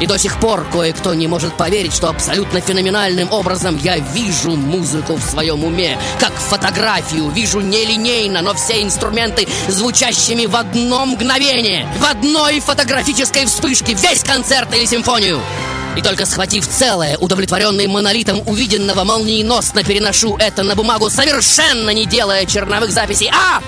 И 0.00 0.06
до 0.06 0.18
сих 0.18 0.40
пор 0.40 0.66
кое-кто 0.72 1.12
не 1.12 1.28
может 1.28 1.54
поверить, 1.54 1.92
что 1.92 2.08
абсолютно 2.08 2.60
феноменальным 2.62 3.30
образом 3.30 3.78
я 3.82 3.98
вижу 3.98 4.52
музыку 4.56 5.16
в 5.16 5.22
своем 5.22 5.62
уме, 5.62 5.98
как 6.18 6.32
фотографию, 6.80 7.28
вижу 7.28 7.60
нелинейно, 7.60 8.40
но 8.40 8.54
все 8.54 8.82
инструменты 8.82 9.46
звучащими 9.68 10.46
в 10.46 10.56
одно 10.56 11.04
мгновение, 11.04 11.86
в 11.98 12.04
одной 12.04 12.60
фотографической 12.60 13.44
вспышке, 13.44 13.92
весь 13.92 14.22
концерт 14.22 14.74
или 14.74 14.86
симфонию. 14.86 15.40
И 15.96 16.00
только 16.00 16.24
схватив 16.24 16.66
целое, 16.66 17.18
удовлетворенный 17.18 17.86
монолитом 17.86 18.42
увиденного, 18.46 19.04
молниеносно 19.04 19.84
переношу 19.84 20.38
это 20.38 20.62
на 20.62 20.74
бумагу, 20.74 21.10
совершенно 21.10 21.90
не 21.90 22.06
делая 22.06 22.46
черновых 22.46 22.92
записей. 22.92 23.30
А! 23.30 23.60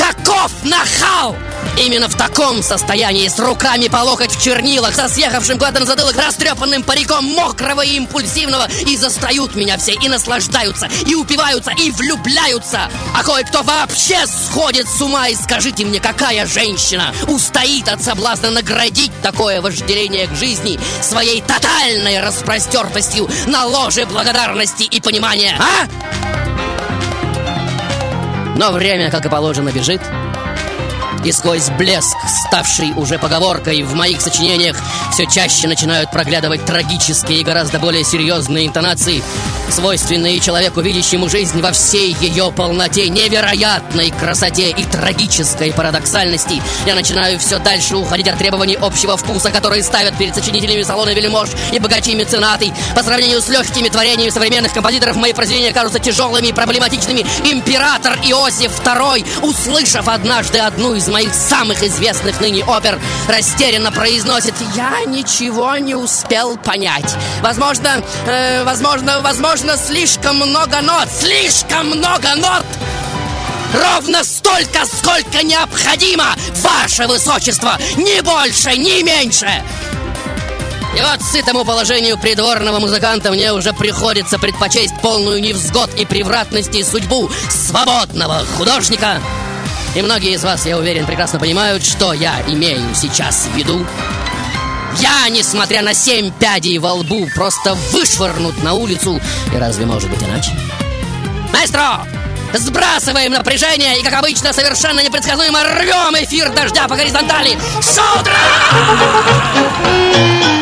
Каков 0.00 0.50
нахал! 0.64 1.36
Именно 1.76 2.08
в 2.08 2.16
таком 2.16 2.62
состоянии, 2.62 3.28
с 3.28 3.38
руками 3.38 3.88
по 3.88 3.98
локоть 3.98 4.34
в 4.34 4.42
чернилах, 4.42 4.94
со 4.94 5.08
съехавшим 5.08 5.58
куда-то 5.58 5.80
на 5.80 5.86
затылок 5.86 6.16
растрепанным 6.16 6.82
париком 6.82 7.24
мокрого 7.24 7.82
и 7.82 7.96
импульсивного, 7.96 8.66
и 8.86 8.96
застают 8.96 9.54
меня 9.54 9.76
все, 9.76 9.92
и 9.92 10.08
наслаждаются, 10.08 10.88
и 11.06 11.14
упиваются, 11.14 11.72
и 11.78 11.90
влюбляются. 11.90 12.90
А 13.14 13.22
кое-кто 13.22 13.62
вообще 13.62 14.26
сходит 14.26 14.88
с 14.88 15.00
ума, 15.00 15.28
и 15.28 15.34
скажите 15.34 15.84
мне, 15.84 16.00
какая 16.00 16.46
женщина 16.46 17.14
устоит 17.28 17.88
от 17.88 18.02
соблазна 18.02 18.50
наградить 18.50 19.12
такое 19.22 19.60
вожделение 19.60 20.26
к 20.26 20.34
жизни 20.34 20.80
своей 21.02 21.42
тотальной 21.42 22.20
распростертостью 22.20 23.28
на 23.46 23.66
ложе 23.66 24.06
благодарности 24.06 24.84
и 24.84 25.00
понимания, 25.00 25.56
а? 25.58 26.59
Но 28.60 28.72
время, 28.72 29.10
как 29.10 29.24
и 29.24 29.30
положено, 29.30 29.72
бежит. 29.72 30.02
И 31.24 31.32
сквозь 31.32 31.68
блеск, 31.70 32.16
ставший 32.46 32.92
уже 32.96 33.18
поговоркой 33.18 33.82
в 33.82 33.94
моих 33.94 34.20
сочинениях, 34.20 34.76
все 35.12 35.26
чаще 35.26 35.68
начинают 35.68 36.10
проглядывать 36.10 36.64
трагические 36.64 37.40
и 37.40 37.44
гораздо 37.44 37.78
более 37.78 38.04
серьезные 38.04 38.66
интонации, 38.66 39.22
свойственные 39.70 40.40
человеку, 40.40 40.80
видящему 40.80 41.28
жизнь 41.28 41.60
во 41.60 41.72
всей 41.72 42.16
ее 42.20 42.50
полноте, 42.50 43.08
невероятной 43.08 44.10
красоте 44.10 44.70
и 44.70 44.84
трагической 44.84 45.72
парадоксальности. 45.72 46.62
Я 46.86 46.94
начинаю 46.94 47.38
все 47.38 47.58
дальше 47.58 47.96
уходить 47.96 48.28
от 48.28 48.38
требований 48.38 48.78
общего 48.80 49.16
вкуса, 49.18 49.50
которые 49.50 49.82
ставят 49.82 50.16
перед 50.16 50.34
сочинителями 50.34 50.82
салона 50.82 51.10
Вельмож 51.10 51.50
и 51.72 51.78
богачи 51.78 52.14
меценаты. 52.14 52.72
По 52.96 53.02
сравнению 53.02 53.42
с 53.42 53.48
легкими 53.48 53.88
творениями 53.88 54.30
современных 54.30 54.72
композиторов, 54.72 55.16
мои 55.16 55.34
произведения 55.34 55.72
кажутся 55.72 55.98
тяжелыми 55.98 56.48
и 56.48 56.52
проблематичными. 56.52 57.26
Император 57.44 58.18
Иосиф 58.24 58.72
II, 58.80 59.26
услышав 59.42 60.08
однажды 60.08 60.58
одну 60.58 60.94
из 60.94 61.09
моих 61.10 61.34
самых 61.34 61.82
известных 61.82 62.40
ныне 62.40 62.64
опер, 62.64 62.98
растерянно 63.28 63.92
произносит 63.92 64.54
«Я 64.74 65.04
ничего 65.06 65.76
не 65.76 65.94
успел 65.94 66.56
понять». 66.56 67.16
Возможно, 67.42 68.02
э, 68.26 68.64
возможно, 68.64 69.20
возможно, 69.20 69.76
слишком 69.76 70.36
много 70.36 70.80
нот, 70.80 71.08
слишком 71.10 71.88
много 71.88 72.34
нот! 72.36 72.64
Ровно 73.72 74.24
столько, 74.24 74.84
сколько 74.86 75.44
необходимо, 75.44 76.26
ваше 76.56 77.06
высочество! 77.06 77.78
Ни 77.96 78.20
больше, 78.20 78.76
ни 78.76 79.02
меньше! 79.02 79.62
И 80.96 81.00
вот 81.02 81.22
сытому 81.22 81.64
положению 81.64 82.18
придворного 82.18 82.80
музыканта 82.80 83.30
мне 83.30 83.52
уже 83.52 83.72
приходится 83.72 84.38
предпочесть 84.40 85.00
полную 85.00 85.40
невзгод 85.40 85.94
и 85.96 86.04
превратности 86.04 86.82
судьбу 86.82 87.30
свободного 87.48 88.44
художника. 88.56 89.20
И 89.94 90.02
многие 90.02 90.34
из 90.34 90.44
вас, 90.44 90.66
я 90.66 90.78
уверен, 90.78 91.04
прекрасно 91.04 91.40
понимают, 91.40 91.84
что 91.84 92.12
я 92.12 92.40
имею 92.46 92.94
сейчас 92.94 93.48
в 93.52 93.56
виду. 93.56 93.84
Я, 94.98 95.28
несмотря 95.28 95.82
на 95.82 95.94
семь 95.94 96.30
пядей 96.30 96.78
во 96.78 96.94
лбу, 96.94 97.26
просто 97.34 97.74
вышвырнут 97.92 98.62
на 98.62 98.74
улицу. 98.74 99.20
И 99.52 99.56
разве 99.56 99.86
может 99.86 100.10
быть 100.10 100.22
иначе? 100.22 100.52
Маэстро! 101.52 102.06
Сбрасываем 102.54 103.32
напряжение 103.32 103.98
и, 103.98 104.02
как 104.02 104.14
обычно, 104.14 104.52
совершенно 104.52 105.00
непредсказуемо 105.00 105.62
рвем 105.64 106.14
эфир 106.24 106.50
дождя 106.50 106.88
по 106.88 106.96
горизонтали. 106.96 107.58
Шутра! 107.80 108.34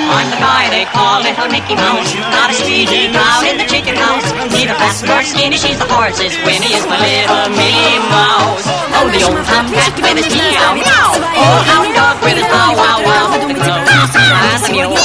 I'm 0.09 0.31
the 0.31 0.41
guy 0.41 0.69
they 0.71 0.85
call 0.87 1.21
Little 1.21 1.49
Mickey 1.49 1.77
Mouse. 1.77 2.15
Not 2.33 2.51
a 2.51 2.55
speedy 2.55 3.13
crowd 3.13 3.45
in 3.45 3.59
the 3.59 3.65
chicken 3.69 3.95
house. 3.95 4.25
Neither 4.51 4.75
fast 4.75 5.05
nor 5.05 5.23
skinny, 5.23 5.57
she's 5.57 5.79
the 5.79 5.85
horse's 5.85 6.33
Winnie 6.45 6.73
is 6.73 6.85
my 6.89 6.97
little 6.97 7.49
Minnie 7.53 8.01
Mouse. 8.09 8.65
Oh, 8.97 9.09
the 9.13 9.21
old 9.29 9.45
tomcat 9.45 9.93
with 10.01 10.17
his 10.17 10.33
meow 10.33 10.75
meow. 10.75 11.13
Old 11.13 11.63
hound 11.69 11.93
dog 11.95 12.17
with 12.25 12.41
his 12.41 12.49
bow 12.49 12.73
wow 12.73 12.99
wow. 13.05 13.37
And 13.37 14.65
the 14.65 14.71
mule. 14.73 14.97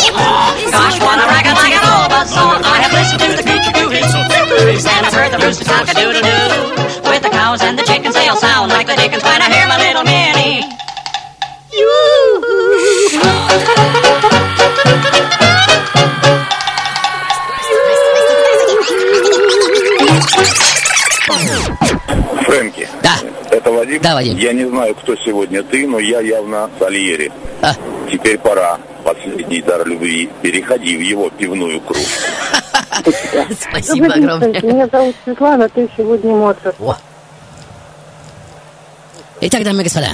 Gosh, 0.72 0.98
what 1.04 1.20
a 1.20 1.26
racket 1.28 1.56
like 1.60 1.76
an 1.76 1.84
old 1.84 2.10
buzzsaw. 2.10 2.64
I 2.64 2.78
have 2.84 2.94
listened 2.96 3.22
to 3.22 3.30
the 3.38 3.44
creature 3.44 3.76
do 3.76 3.90
his 3.92 4.86
and 4.86 5.06
I've 5.06 5.14
heard 5.14 5.32
the 5.32 5.40
rooster 5.46 5.66
talk 5.66 5.88
a 5.90 5.94
doodle 5.94 6.22
doo. 6.22 6.53
The 7.24 7.30
cows 7.30 7.62
and 7.62 7.80
the 7.80 7.84
chickens, 7.84 8.16
they'll 8.16 8.36
sound 8.36 8.70
like 8.72 8.86
the 8.86 8.98
dickens 8.98 9.24
when 9.24 9.42
I 9.42 9.50
hear 9.50 9.66
my 9.66 9.78
little 9.78 10.04
Minnie. 10.04 10.62
Фрэнки. 22.44 22.90
Да. 23.02 23.16
Это 23.52 23.72
Вадим? 23.72 24.02
Да, 24.02 24.16
Вадим. 24.16 24.38
Я 24.38 24.52
не 24.52 24.66
знаю, 24.66 24.94
кто 24.96 25.16
сегодня 25.16 25.64
ты, 25.64 25.88
но 25.88 26.00
я 26.00 26.20
явно 26.20 26.70
Сальери. 26.78 27.32
А. 27.62 27.74
Теперь 28.12 28.38
пора. 28.38 28.78
Последний 29.06 29.62
дар 29.62 29.88
любви. 29.88 30.30
Переходи 30.42 30.98
в 30.98 31.02
его 31.02 31.30
пивную 31.30 31.80
кружку. 31.80 32.22
Спасибо 33.62 34.08
огромное. 34.08 34.62
Меня 34.62 34.88
зовут 34.88 35.16
Светлана, 35.24 35.70
ты 35.70 35.90
сегодня 35.96 36.34
Моцарт. 36.34 36.76
Итак, 39.46 39.66
дамы 39.66 39.82
и 39.82 39.84
господа, 39.84 40.08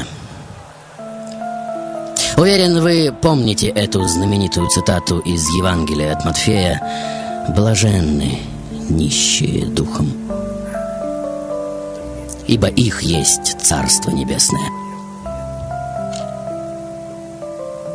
уверен, 2.36 2.82
вы 2.82 3.14
помните 3.22 3.68
эту 3.68 4.08
знаменитую 4.08 4.68
цитату 4.70 5.20
из 5.20 5.48
Евангелия 5.50 6.14
от 6.14 6.26
Матфея 6.26 6.82
«Блаженны 7.56 8.40
нищие 8.90 9.68
духом, 9.68 10.12
ибо 12.48 12.70
их 12.70 13.04
есть 13.04 13.56
Царство 13.62 14.10
Небесное». 14.10 14.68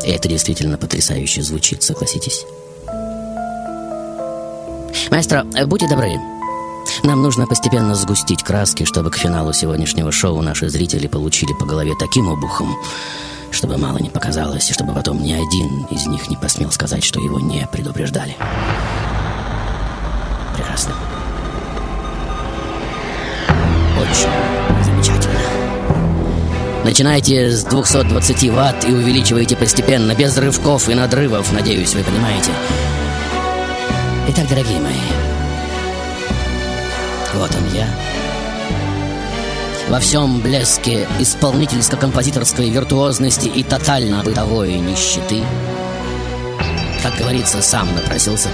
И 0.06 0.10
это 0.12 0.28
действительно 0.28 0.78
потрясающе 0.78 1.42
звучит, 1.42 1.82
согласитесь? 1.82 2.46
Маэстро, 5.10 5.44
будьте 5.66 5.88
добры, 5.88 6.12
нам 7.02 7.22
нужно 7.22 7.46
постепенно 7.46 7.94
сгустить 7.94 8.42
краски, 8.42 8.84
чтобы 8.84 9.10
к 9.10 9.16
финалу 9.16 9.52
сегодняшнего 9.52 10.12
шоу 10.12 10.40
наши 10.42 10.68
зрители 10.68 11.06
получили 11.06 11.52
по 11.52 11.66
голове 11.66 11.92
таким 11.98 12.28
обухом, 12.28 12.76
чтобы 13.50 13.76
мало 13.76 13.98
не 13.98 14.10
показалось, 14.10 14.70
и 14.70 14.74
чтобы 14.74 14.94
потом 14.94 15.22
ни 15.22 15.32
один 15.32 15.86
из 15.90 16.06
них 16.06 16.28
не 16.28 16.36
посмел 16.36 16.70
сказать, 16.70 17.04
что 17.04 17.20
его 17.20 17.40
не 17.40 17.66
предупреждали. 17.72 18.36
Прекрасно. 20.54 20.94
Очень 24.00 24.84
замечательно. 24.84 25.40
Начинайте 26.84 27.50
с 27.50 27.64
220 27.64 28.50
ватт 28.50 28.84
и 28.84 28.92
увеличивайте 28.92 29.56
постепенно, 29.56 30.14
без 30.14 30.36
рывков 30.36 30.88
и 30.88 30.94
надрывов, 30.94 31.50
надеюсь, 31.52 31.94
вы 31.94 32.02
понимаете. 32.02 32.50
Итак, 34.28 34.48
дорогие 34.48 34.80
мои, 34.80 35.00
вот 37.34 37.50
он 37.54 37.74
я. 37.74 37.88
Во 39.88 40.00
всем 40.00 40.40
блеске 40.40 41.06
исполнительско-композиторской 41.18 42.70
виртуозности 42.70 43.48
и 43.48 43.62
тотально 43.62 44.22
бытовой 44.22 44.74
нищеты. 44.74 45.42
Как 47.02 47.16
говорится, 47.18 47.60
сам 47.60 47.94
напросился. 47.94 48.48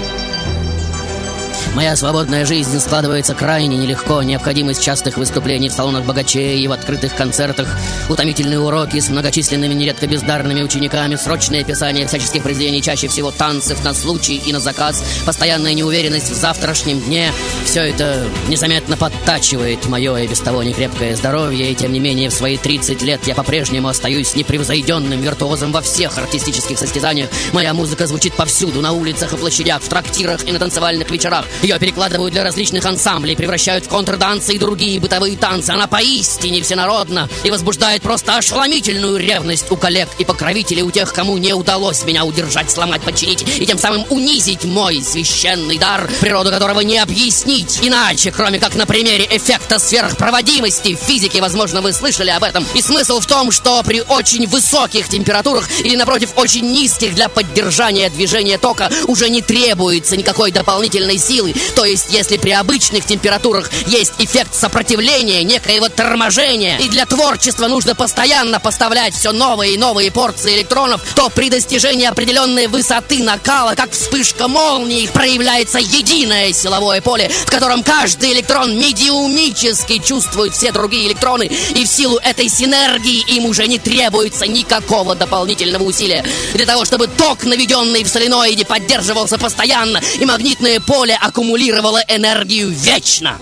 Моя 1.75 1.95
свободная 1.95 2.45
жизнь 2.45 2.79
складывается 2.81 3.35
крайне 3.35 3.77
нелегко. 3.77 4.23
Необходимость 4.23 4.83
частых 4.83 5.17
выступлений 5.17 5.69
в 5.69 5.73
салонах 5.73 6.05
богачей 6.05 6.61
и 6.61 6.67
в 6.67 6.73
открытых 6.73 7.15
концертах, 7.15 7.69
утомительные 8.09 8.59
уроки 8.59 8.99
с 8.99 9.09
многочисленными, 9.09 9.73
нередко 9.73 10.09
бездарными 10.09 10.63
учениками, 10.63 11.15
срочное 11.15 11.63
писание 11.63 12.09
всяческих 12.09 12.43
произведений, 12.43 12.83
чаще 12.83 13.07
всего 13.07 13.31
танцев 13.31 13.85
на 13.85 13.95
случай 13.95 14.43
и 14.45 14.53
на 14.53 14.59
заказ, 14.59 15.03
постоянная 15.25 15.73
неуверенность 15.73 16.31
в 16.31 16.35
завтрашнем 16.35 17.01
дне. 17.01 17.33
Все 17.65 17.83
это 17.83 18.27
незаметно 18.49 18.97
подтачивает 18.97 19.87
мое 19.87 20.17
и 20.17 20.27
без 20.27 20.41
того 20.41 20.65
некрепкое 20.65 21.15
здоровье, 21.15 21.71
и 21.71 21.75
тем 21.77 21.93
не 21.93 22.01
менее 22.01 22.31
в 22.31 22.35
свои 22.35 22.57
30 22.57 23.01
лет 23.03 23.21
я 23.27 23.37
по-прежнему 23.37 23.89
остаюсь 23.89 24.35
непревзойденным 24.35 25.21
виртуозом 25.21 25.71
во 25.71 25.83
всех 25.83 26.19
артистических 26.19 26.77
состязаниях. 26.77 27.31
Моя 27.53 27.75
музыка 27.75 28.09
звучит 28.09 28.35
повсюду, 28.35 28.81
на 28.81 28.91
улицах 28.91 29.33
и 29.35 29.37
площадях, 29.37 29.83
в 29.83 29.89
трактирах 29.89 30.45
и 30.49 30.53
на 30.53 30.59
танцевальных 30.59 31.09
вечерах. 31.11 31.47
Ее 31.63 31.79
перекладывают 31.79 32.33
для 32.33 32.43
различных 32.43 32.85
ансамблей, 32.87 33.37
превращают 33.37 33.85
в 33.85 33.89
контрдансы 33.89 34.55
и 34.55 34.59
другие 34.59 34.99
бытовые 34.99 35.37
танцы. 35.37 35.71
Она 35.71 35.87
поистине 35.87 36.63
всенародна 36.63 37.29
и 37.45 37.51
возбуждает 37.51 38.03
просто 38.03 38.37
ошеломительную 38.37 39.19
ревность 39.19 39.71
у 39.71 39.77
коллег 39.77 40.09
и 40.19 40.25
покровителей, 40.25 40.83
у 40.83 40.91
тех, 40.91 41.13
кому 41.13 41.37
не 41.37 41.53
удалось 41.53 42.05
меня 42.05 42.25
удержать, 42.25 42.71
сломать, 42.71 43.03
подчинить 43.03 43.45
и 43.59 43.67
тем 43.67 43.79
самым 43.79 44.07
унизить 44.11 44.65
мой 44.65 45.03
священный 45.03 45.79
дар, 45.79 46.09
природу 46.21 46.51
которого 46.51 46.81
не 46.81 46.99
объяснить 46.99 47.81
иначе, 47.83 48.31
кроме 48.31 48.59
как 48.59 48.75
на 48.75 48.87
примере 48.87 49.27
эффекта 49.31 49.79
сверхпроводимости. 49.79 50.95
В 50.95 50.99
физике, 50.99 51.41
возможно, 51.41 51.83
вы 51.83 51.93
слышали 51.93 52.31
об 52.31 52.45
этом. 52.45 52.67
И 52.75 52.81
смысл 52.81 53.21
в 53.21 53.27
том, 53.27 53.51
что 53.51 53.83
при 53.83 54.01
очень 54.01 54.47
высоких 54.47 55.09
температурах 55.09 55.69
или, 55.85 55.97
напротив, 55.97 56.31
очень 56.37 56.71
низких 56.73 57.15
для 57.15 57.29
поддержания 57.29 58.09
движения 58.09 58.57
тока 58.57 58.91
уже 59.07 59.29
не 59.29 59.43
требуется 59.43 60.17
никакой 60.17 60.53
дополнительной 60.53 61.19
силы. 61.19 61.50
То 61.75 61.85
есть, 61.85 62.07
если 62.11 62.37
при 62.37 62.51
обычных 62.51 63.05
температурах 63.05 63.71
есть 63.87 64.13
эффект 64.19 64.55
сопротивления, 64.55 65.43
некоего 65.45 65.89
торможения, 65.89 66.79
и 66.79 66.89
для 66.89 67.07
творчества 67.07 67.67
нужно 67.69 67.95
постоянно 67.95 68.61
поставлять 68.61 69.15
все 69.15 69.33
новые 69.33 69.75
и 69.75 69.79
новые 69.79 70.11
порции 70.11 70.57
электронов, 70.57 71.03
то 71.15 71.29
при 71.31 71.51
достижении 71.51 72.07
определенной 72.07 72.67
высоты 72.67 73.23
накала, 73.23 73.75
как 73.75 73.93
вспышка 73.93 74.49
молнии, 74.49 75.07
проявляется 75.07 75.79
единое 75.79 76.53
силовое 76.53 77.01
поле, 77.01 77.29
в 77.29 77.51
котором 77.51 77.83
каждый 77.83 78.33
электрон 78.33 78.77
медиумически 78.79 79.99
чувствует 79.99 80.55
все 80.55 80.73
другие 80.73 81.09
электроны, 81.09 81.45
и 81.45 81.85
в 81.85 81.89
силу 81.89 82.19
этой 82.19 82.49
синергии 82.49 83.25
им 83.37 83.47
уже 83.47 83.67
не 83.67 83.79
требуется 83.79 84.47
никакого 84.47 85.15
дополнительного 85.15 85.85
усилия. 85.85 86.25
Для 86.55 86.67
того, 86.67 86.85
чтобы 86.85 87.07
ток, 87.07 87.45
наведенный 87.45 88.05
в 88.05 88.09
соленоиде, 88.09 88.65
поддерживался 88.65 89.39
постоянно, 89.39 90.01
и 90.19 90.25
магнитное 90.25 90.81
поле 90.81 91.19
аккумулировало 91.41 92.03
энергию 92.07 92.69
вечно. 92.69 93.39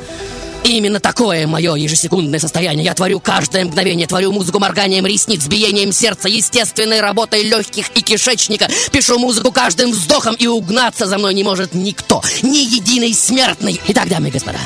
Именно 0.63 1.01
такое 1.01 1.49
мое 1.49 1.75
ежесекундное 1.75 2.39
состояние. 2.39 2.85
Я 2.85 2.95
творю 2.95 3.19
каждое 3.19 3.65
мгновение, 3.65 4.07
творю 4.07 4.31
музыку 4.31 4.61
морганием 4.61 5.05
ресниц, 5.05 5.49
биением 5.49 5.91
сердца, 5.91 6.29
естественной 6.29 7.01
работой 7.01 7.43
легких 7.43 7.89
и 7.97 8.03
кишечника. 8.03 8.69
Пишу 8.93 9.19
музыку 9.19 9.51
каждым 9.51 9.91
вздохом, 9.91 10.37
и 10.37 10.47
угнаться 10.47 11.07
за 11.07 11.19
мной 11.19 11.35
не 11.35 11.43
может 11.43 11.75
никто, 11.75 12.23
ни 12.43 12.59
единый 12.59 13.13
смертный. 13.15 13.81
Итак, 13.89 14.09
дамы 14.09 14.29
и 14.29 14.31
господа, 14.31 14.59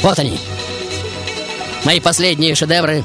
вот 0.00 0.18
они, 0.18 0.38
мои 1.84 2.00
последние 2.00 2.54
шедевры, 2.54 3.04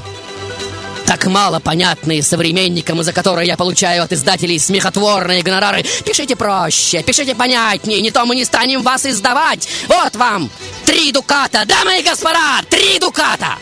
так 1.06 1.26
мало 1.26 1.60
понятные 1.60 2.22
современникам, 2.22 3.00
из-за 3.00 3.12
которые 3.12 3.46
я 3.46 3.56
получаю 3.56 4.02
от 4.02 4.12
издателей 4.12 4.58
смехотворные 4.58 5.42
гонорары. 5.42 5.84
Пишите 6.04 6.36
проще, 6.36 7.02
пишите 7.02 7.34
понятнее, 7.34 8.00
не 8.00 8.10
то 8.10 8.24
мы 8.24 8.36
не 8.36 8.44
станем 8.44 8.82
вас 8.82 9.06
издавать. 9.06 9.68
Вот 9.88 10.16
вам 10.16 10.50
три 10.84 11.12
дуката, 11.12 11.64
дамы 11.66 12.00
и 12.00 12.02
господа, 12.02 12.60
три 12.68 12.98
дуката. 12.98 13.58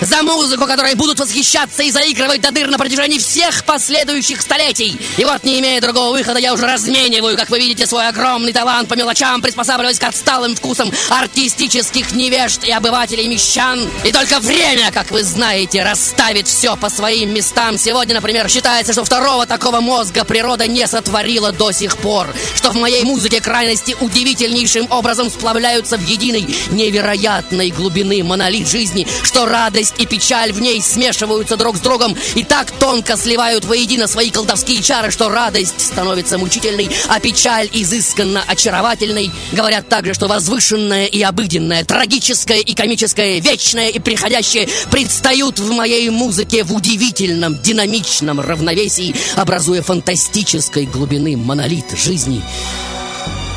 За 0.00 0.22
музыку, 0.22 0.66
которой 0.66 0.94
будут 0.94 1.20
восхищаться 1.20 1.82
и 1.82 1.90
заигрывать 1.90 2.40
до 2.40 2.50
дыр 2.50 2.68
на 2.68 2.78
протяжении 2.78 3.18
всех 3.18 3.64
последующих 3.64 4.40
столетий. 4.40 4.98
И 5.16 5.24
вот, 5.24 5.44
не 5.44 5.60
имея 5.60 5.80
другого 5.80 6.16
выхода, 6.16 6.38
я 6.38 6.52
уже 6.52 6.66
размениваю, 6.66 7.36
как 7.36 7.50
вы 7.50 7.58
видите, 7.58 7.86
свой 7.86 8.08
огромный 8.08 8.52
талант 8.52 8.88
по 8.88 8.94
мелочам, 8.94 9.40
приспосабливаясь 9.40 9.98
к 9.98 10.04
отсталым 10.04 10.56
вкусам 10.56 10.92
артистических 11.08 12.12
невежд 12.12 12.64
и 12.64 12.70
обывателей 12.70 13.28
мещан. 13.28 13.88
И 14.04 14.12
только 14.12 14.40
время, 14.40 14.90
как 14.92 15.10
вы 15.10 15.22
знаете, 15.22 15.82
расставит 15.82 16.48
все 16.48 16.76
по 16.76 16.90
своим 16.90 17.32
местам. 17.32 17.78
Сегодня, 17.78 18.14
например, 18.14 18.48
считается, 18.48 18.92
что 18.92 19.04
второго 19.04 19.46
такого 19.46 19.80
мозга 19.80 20.24
природа 20.24 20.66
не 20.66 20.86
сотворила 20.86 21.52
до 21.52 21.72
сих 21.72 21.96
пор. 21.98 22.28
Что 22.56 22.70
в 22.70 22.76
моей 22.76 23.04
музыке 23.04 23.40
крайности 23.40 23.96
удивительнейшим 24.00 24.90
образом 24.90 25.30
сплавляются 25.30 25.96
в 25.96 26.06
единой 26.06 26.46
невероятной 26.70 27.70
глубины 27.70 28.22
монолит 28.24 28.68
жизни, 28.68 29.06
что 29.22 29.46
радость 29.46 29.83
и 29.98 30.06
печаль 30.06 30.52
в 30.52 30.60
ней 30.60 30.80
смешиваются 30.80 31.56
друг 31.56 31.76
с 31.76 31.80
другом 31.80 32.16
и 32.34 32.44
так 32.44 32.70
тонко 32.70 33.16
сливают 33.16 33.64
воедино 33.64 34.06
свои 34.06 34.30
колдовские 34.30 34.82
чары, 34.82 35.10
что 35.10 35.28
радость 35.28 35.80
становится 35.80 36.38
мучительной, 36.38 36.88
а 37.08 37.20
печаль 37.20 37.68
изысканно 37.72 38.42
очаровательной. 38.46 39.30
Говорят 39.52 39.88
также, 39.88 40.14
что 40.14 40.28
возвышенное 40.28 41.06
и 41.06 41.22
обыденное, 41.22 41.84
трагическое 41.84 42.58
и 42.58 42.74
комическое, 42.74 43.40
вечное 43.40 43.88
и 43.88 43.98
приходящее 43.98 44.68
предстают 44.90 45.58
в 45.58 45.70
моей 45.72 46.08
музыке 46.10 46.64
в 46.64 46.72
удивительном, 46.72 47.60
динамичном 47.60 48.40
равновесии, 48.40 49.14
образуя 49.36 49.82
фантастической 49.82 50.86
глубины 50.86 51.36
монолит 51.36 51.86
жизни. 51.96 52.42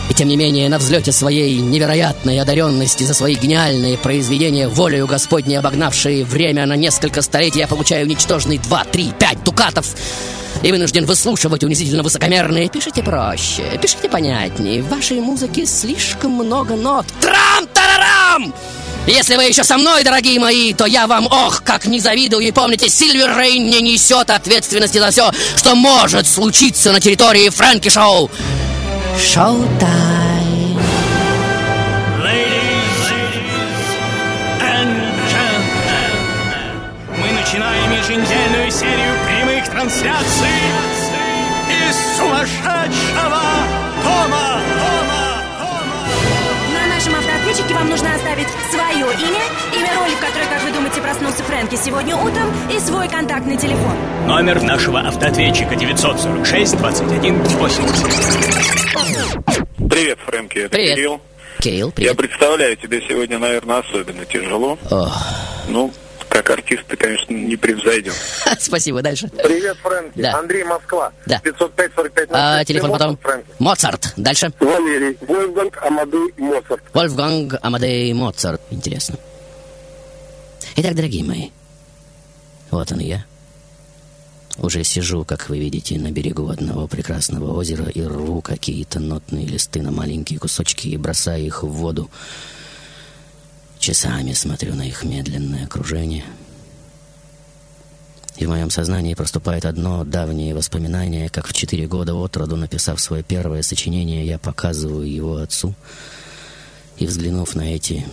И 0.10 0.14
тем 0.14 0.28
не 0.30 0.38
менее, 0.38 0.70
на 0.70 0.78
взлете 0.80 1.12
своей 1.12 1.60
невероятной 1.60 2.40
одаренности 2.40 3.04
за 3.04 3.14
свои 3.14 3.36
гениальные 3.36 3.98
произведения, 3.98 4.68
волею 4.68 5.06
Господней 5.06 5.58
обогнавшие 5.58 6.24
время 6.24 6.66
на 6.66 6.76
несколько 6.76 7.22
столетий, 7.22 7.60
я 7.60 7.68
получаю 7.68 8.08
ничтожный 8.08 8.58
2, 8.58 8.84
3, 8.86 9.14
5 9.20 9.44
дукатов 9.44 9.96
и 10.64 10.72
вынужден 10.72 11.06
выслушивать 11.06 11.64
унизительно 11.64 12.04
высокомерные. 12.04 12.70
Пишите 12.70 13.04
проще, 13.04 13.64
пишите 13.82 14.10
понятнее. 14.10 14.82
В 14.82 14.90
вашей 14.90 15.20
музыке 15.20 15.66
слишком 15.66 16.32
много 16.32 16.76
нот. 16.76 17.06
Трам-тарарам! 17.22 18.54
Если 19.08 19.38
вы 19.38 19.46
еще 19.46 19.64
со 19.64 19.78
мной, 19.78 20.04
дорогие 20.04 20.38
мои, 20.38 20.74
то 20.74 20.86
я 20.86 21.08
вам, 21.08 21.28
ох, 21.28 21.64
как 21.64 21.86
не 21.86 22.00
завидую. 22.00 22.46
И 22.46 22.52
помните, 22.52 22.90
Сильвер 22.90 23.38
Рейн 23.38 23.70
не 23.70 23.82
несет 23.82 24.30
ответственности 24.30 24.98
за 24.98 25.12
все, 25.12 25.32
что 25.56 25.76
может 25.76 26.28
случиться 26.28 26.92
на 26.92 27.00
территории 27.00 27.48
Фрэнки 27.50 27.88
Шоу. 27.88 28.30
Шоу-тайм. 29.18 30.80
Мы 37.18 37.32
начинаем 37.32 37.92
еженедельную 37.94 38.70
серию 38.70 39.16
прямых 39.26 39.68
трансляций 39.70 40.48
из 41.68 42.18
сумасшедшего 42.18 43.42
дома. 44.04 44.77
Автоответчике 47.58 47.74
вам 47.80 47.90
нужно 47.90 48.14
оставить 48.14 48.48
свое 48.70 49.06
имя, 49.16 49.42
имя 49.74 49.90
роли, 50.00 50.12
в 50.14 50.20
которой, 50.20 50.46
как 50.48 50.62
вы 50.64 50.72
думаете, 50.72 51.02
проснулся 51.02 51.42
Фрэнки 51.44 51.76
сегодня 51.76 52.16
утром, 52.16 52.54
и 52.72 52.78
свой 52.80 53.10
контактный 53.10 53.58
телефон. 53.58 53.96
Номер 54.28 54.62
нашего 54.62 55.00
автоответчика 55.00 55.76
946 55.76 56.78
21 56.78 57.42
80. 57.44 59.90
Привет, 59.90 60.20
Фрэнки, 60.28 60.60
это 60.60 60.70
Привет. 60.70 60.96
Кирилл. 60.98 61.20
Кирилл, 61.60 61.88
Я 61.88 61.94
привет. 61.94 62.18
представляю, 62.18 62.78
тебе 62.78 63.02
сегодня, 63.10 63.40
наверное, 63.40 63.80
особенно 63.80 64.24
тяжело. 64.26 64.78
Ох, 64.92 65.18
Ну, 65.68 65.92
как 66.38 66.52
артист 66.52 66.84
ты, 66.88 66.96
конечно, 66.96 67.34
не 67.34 67.56
превзойден. 67.56 68.14
спасибо, 68.60 69.02
дальше. 69.02 69.28
Привет, 69.30 69.76
Фрэнки. 69.82 70.22
Да. 70.22 70.38
Андрей 70.38 70.64
Москва. 70.64 71.12
Да. 71.26 71.42
505-45 71.44 72.28
А, 72.30 72.64
телефон 72.64 72.92
потом. 72.92 73.18
Фрэнки. 73.18 73.48
Моцарт. 73.58 74.14
Дальше. 74.18 74.52
Валерий. 74.60 75.18
Вольфганг 75.22 75.78
Амадей 75.82 76.34
Моцарт. 76.38 76.84
Вольфганг 76.94 77.56
Амадей 77.64 78.14
Моцарт. 78.14 78.62
Интересно. 78.70 79.16
Итак, 80.76 80.94
дорогие 80.94 81.24
мои, 81.24 81.50
вот 82.70 82.92
он 82.92 83.00
я. 83.00 83.26
Уже 84.60 84.84
сижу, 84.84 85.26
как 85.26 85.50
вы 85.50 85.58
видите, 85.58 86.00
на 86.00 86.12
берегу 86.12 86.50
одного 86.50 86.88
прекрасного 86.88 87.58
озера 87.58 87.86
и 87.86 88.02
рву 88.04 88.42
какие-то 88.42 89.00
нотные 89.00 89.48
листы 89.48 89.82
на 89.82 89.92
маленькие 89.92 90.38
кусочки 90.40 90.88
и 90.88 90.98
бросаю 90.98 91.46
их 91.46 91.64
в 91.64 91.68
воду. 91.68 92.12
Часами 93.88 94.34
смотрю 94.34 94.76
на 94.76 94.82
их 94.82 95.06
медленное 95.06 95.64
окружение. 95.64 96.26
И 98.36 98.46
в 98.46 98.50
моем 98.50 98.70
сознании 98.70 99.14
проступает 99.14 99.64
одно 99.64 100.04
давнее 100.04 100.54
воспоминание, 100.54 101.30
как 101.30 101.48
в 101.48 101.54
четыре 101.54 101.88
года 101.88 102.14
от 102.14 102.36
роду, 102.36 102.58
написав 102.58 103.00
свое 103.00 103.24
первое 103.24 103.62
сочинение, 103.62 104.26
я 104.26 104.40
показываю 104.40 105.10
его 105.10 105.38
отцу. 105.38 105.74
И 106.98 107.08
взглянув 107.08 107.56
на 107.56 107.62
эти 107.62 108.06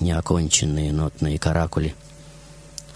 неоконченные 0.00 0.92
нотные 0.92 1.38
каракули, 1.38 1.94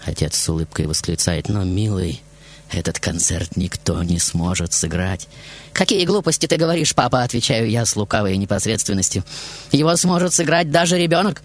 отец 0.03 0.35
с 0.35 0.49
улыбкой 0.49 0.87
восклицает, 0.87 1.47
«Но, 1.47 1.63
милый, 1.63 2.21
этот 2.69 2.99
концерт 2.99 3.55
никто 3.55 4.03
не 4.03 4.19
сможет 4.19 4.73
сыграть». 4.73 5.29
«Какие 5.71 6.03
глупости 6.03 6.47
ты 6.47 6.57
говоришь, 6.57 6.95
папа?»— 6.95 7.23
отвечаю 7.23 7.69
я 7.69 7.85
с 7.85 7.95
лукавой 7.95 8.35
непосредственностью. 8.35 9.23
«Его 9.71 9.95
сможет 9.95 10.33
сыграть 10.33 10.69
даже 10.69 10.97
ребенок. 10.97 11.41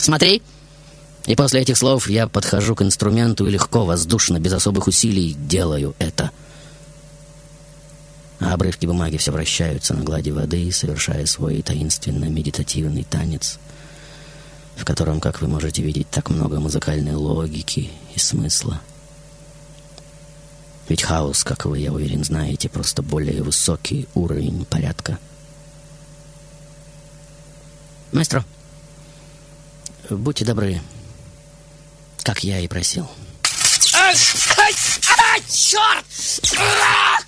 Смотри!» 0.00 0.42
И 1.26 1.36
после 1.36 1.60
этих 1.60 1.76
слов 1.76 2.08
я 2.08 2.26
подхожу 2.26 2.74
к 2.74 2.82
инструменту 2.82 3.46
и 3.46 3.50
легко, 3.50 3.84
воздушно, 3.84 4.40
без 4.40 4.52
особых 4.52 4.86
усилий 4.86 5.34
делаю 5.34 5.94
это. 5.98 6.30
А 8.40 8.54
обрывки 8.54 8.86
бумаги 8.86 9.18
все 9.18 9.30
вращаются 9.30 9.92
на 9.92 10.02
глади 10.02 10.30
воды, 10.30 10.72
совершая 10.72 11.26
свой 11.26 11.60
таинственно-медитативный 11.60 13.04
танец, 13.04 13.58
в 14.76 14.84
котором, 14.86 15.20
как 15.20 15.42
вы 15.42 15.48
можете 15.48 15.82
видеть, 15.82 16.08
так 16.10 16.30
много 16.30 16.58
музыкальной 16.58 17.14
логики 17.14 17.90
и 18.14 18.18
смысла. 18.18 18.80
Ведь 20.88 21.02
хаос, 21.02 21.44
как 21.44 21.66
вы, 21.66 21.78
я 21.78 21.92
уверен, 21.92 22.24
знаете, 22.24 22.70
просто 22.70 23.02
более 23.02 23.42
высокий 23.42 24.08
уровень 24.14 24.64
порядка. 24.64 25.18
Маэстро, 28.10 28.44
будьте 30.16 30.44
добры, 30.44 30.80
как 32.22 32.42
я 32.42 32.60
и 32.60 32.68
просил. 32.68 33.08
Ах, 33.94 34.16
ай, 34.58 34.74
ай, 35.32 35.42
черт! 35.48 36.04
А! 36.58 37.18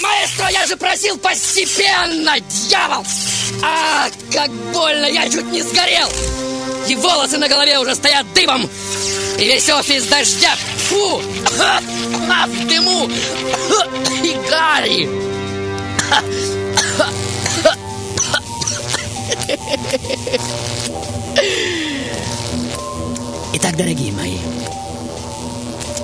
Маэстро, 0.00 0.48
я 0.50 0.66
же 0.66 0.76
просил 0.76 1.16
постепенно, 1.18 2.40
дьявол! 2.40 3.04
А, 3.62 4.08
как 4.32 4.50
больно, 4.72 5.06
я 5.06 5.28
чуть 5.28 5.46
не 5.46 5.62
сгорел! 5.62 6.08
И 6.88 6.96
волосы 6.96 7.38
на 7.38 7.48
голове 7.48 7.78
уже 7.78 7.94
стоят 7.94 8.26
дыбом! 8.34 8.68
И 9.38 9.44
весь 9.44 9.68
офис 9.70 10.04
дождя! 10.06 10.56
Фу! 10.88 11.22
А, 11.60 12.46
в 12.46 12.66
дыму! 12.66 13.08
И 14.24 14.36
гарри! 14.48 15.08
Итак, 23.62 23.76
дорогие 23.76 24.10
мои, 24.10 24.38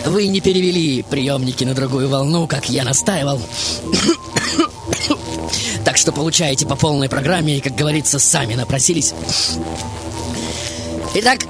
вы 0.06 0.28
не 0.28 0.40
перевели 0.40 1.02
приемники 1.02 1.64
на 1.64 1.74
другую 1.74 2.08
волну, 2.08 2.46
как 2.46 2.68
я 2.68 2.84
настаивал. 2.84 3.42
Так 5.84 5.96
что 5.96 6.12
получаете 6.12 6.66
по 6.66 6.76
полной 6.76 7.08
программе 7.08 7.56
и, 7.56 7.60
как 7.60 7.74
говорится, 7.74 8.20
сами 8.20 8.54
напросились. 8.54 9.12
Итак, 11.14 11.40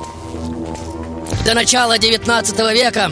до 1.44 1.54
начала 1.54 1.98
19 1.98 2.58
века 2.72 3.10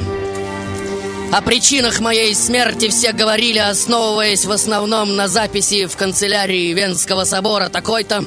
о 1.32 1.42
причинах 1.42 2.00
моей 2.00 2.34
смерти 2.34 2.88
все 2.88 3.12
говорили, 3.12 3.58
основываясь 3.58 4.46
в 4.46 4.52
основном 4.52 5.16
на 5.16 5.28
записи 5.28 5.84
в 5.86 5.96
канцелярии 5.96 6.72
Венского 6.72 7.24
собора 7.24 7.68
такой-то 7.68 8.24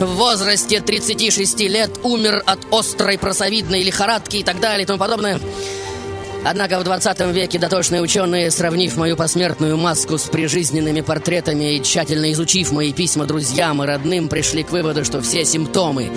в 0.00 0.16
возрасте 0.16 0.80
36 0.80 1.60
лет 1.60 1.90
умер 2.02 2.42
от 2.46 2.60
острой 2.72 3.18
просовидной 3.18 3.82
лихорадки 3.82 4.38
и 4.38 4.42
так 4.42 4.60
далее 4.60 4.84
и 4.84 4.86
тому 4.86 4.98
подобное. 4.98 5.40
Однако 6.44 6.78
в 6.78 6.84
20 6.84 7.20
веке 7.32 7.58
дотошные 7.58 8.02
ученые, 8.02 8.50
сравнив 8.50 8.96
мою 8.96 9.16
посмертную 9.16 9.78
маску 9.78 10.18
с 10.18 10.24
прижизненными 10.24 11.00
портретами 11.00 11.76
и 11.76 11.82
тщательно 11.82 12.30
изучив 12.32 12.70
мои 12.70 12.92
письма 12.92 13.24
друзьям 13.24 13.82
и 13.82 13.86
родным, 13.86 14.28
пришли 14.28 14.62
к 14.62 14.70
выводу, 14.70 15.06
что 15.06 15.22
все 15.22 15.46
симптомы, 15.46 16.10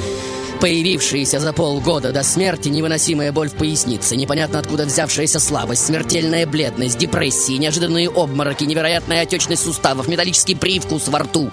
появившиеся 0.59 1.39
за 1.39 1.53
полгода 1.53 2.11
до 2.11 2.23
смерти, 2.23 2.67
невыносимая 2.67 3.31
боль 3.31 3.49
в 3.49 3.53
пояснице, 3.53 4.17
непонятно 4.17 4.59
откуда 4.59 4.85
взявшаяся 4.85 5.39
слабость, 5.39 5.85
смертельная 5.85 6.45
бледность, 6.45 6.97
депрессии, 6.97 7.53
неожиданные 7.53 8.09
обмороки, 8.09 8.65
невероятная 8.65 9.21
отечность 9.21 9.63
суставов, 9.63 10.09
металлический 10.09 10.55
привкус 10.55 11.07
во 11.07 11.19
рту, 11.19 11.51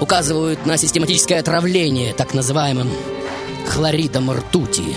указывают 0.00 0.66
на 0.66 0.76
систематическое 0.76 1.40
отравление 1.40 2.12
так 2.12 2.34
называемым 2.34 2.90
хлоридом 3.66 4.30
ртути. 4.30 4.96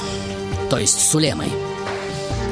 то 0.70 0.78
есть 0.78 1.00
с 1.00 1.16
Улемой. 1.16 1.50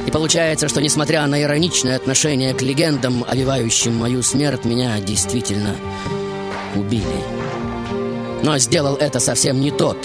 И 0.07 0.11
получается, 0.11 0.67
что 0.69 0.81
несмотря 0.81 1.27
на 1.27 1.41
ироничное 1.41 1.97
отношение 1.97 2.53
к 2.53 2.61
легендам, 2.61 3.25
овивающим 3.27 3.93
мою 3.95 4.23
смерть, 4.23 4.65
меня 4.65 4.99
действительно 4.99 5.75
убили. 6.75 7.03
Но 8.41 8.57
сделал 8.57 8.95
это 8.95 9.19
совсем 9.19 9.59
не 9.59 9.69
тот, 9.69 9.97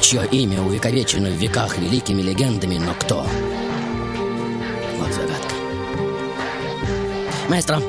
чье 0.00 0.26
имя 0.30 0.62
увековечено 0.62 1.28
в 1.28 1.34
веках 1.34 1.78
великими 1.78 2.22
легендами, 2.22 2.78
но 2.78 2.94
кто? 2.94 3.26
Вот 4.98 5.12
загадка. 5.12 5.54
Маэстро, 7.48 7.82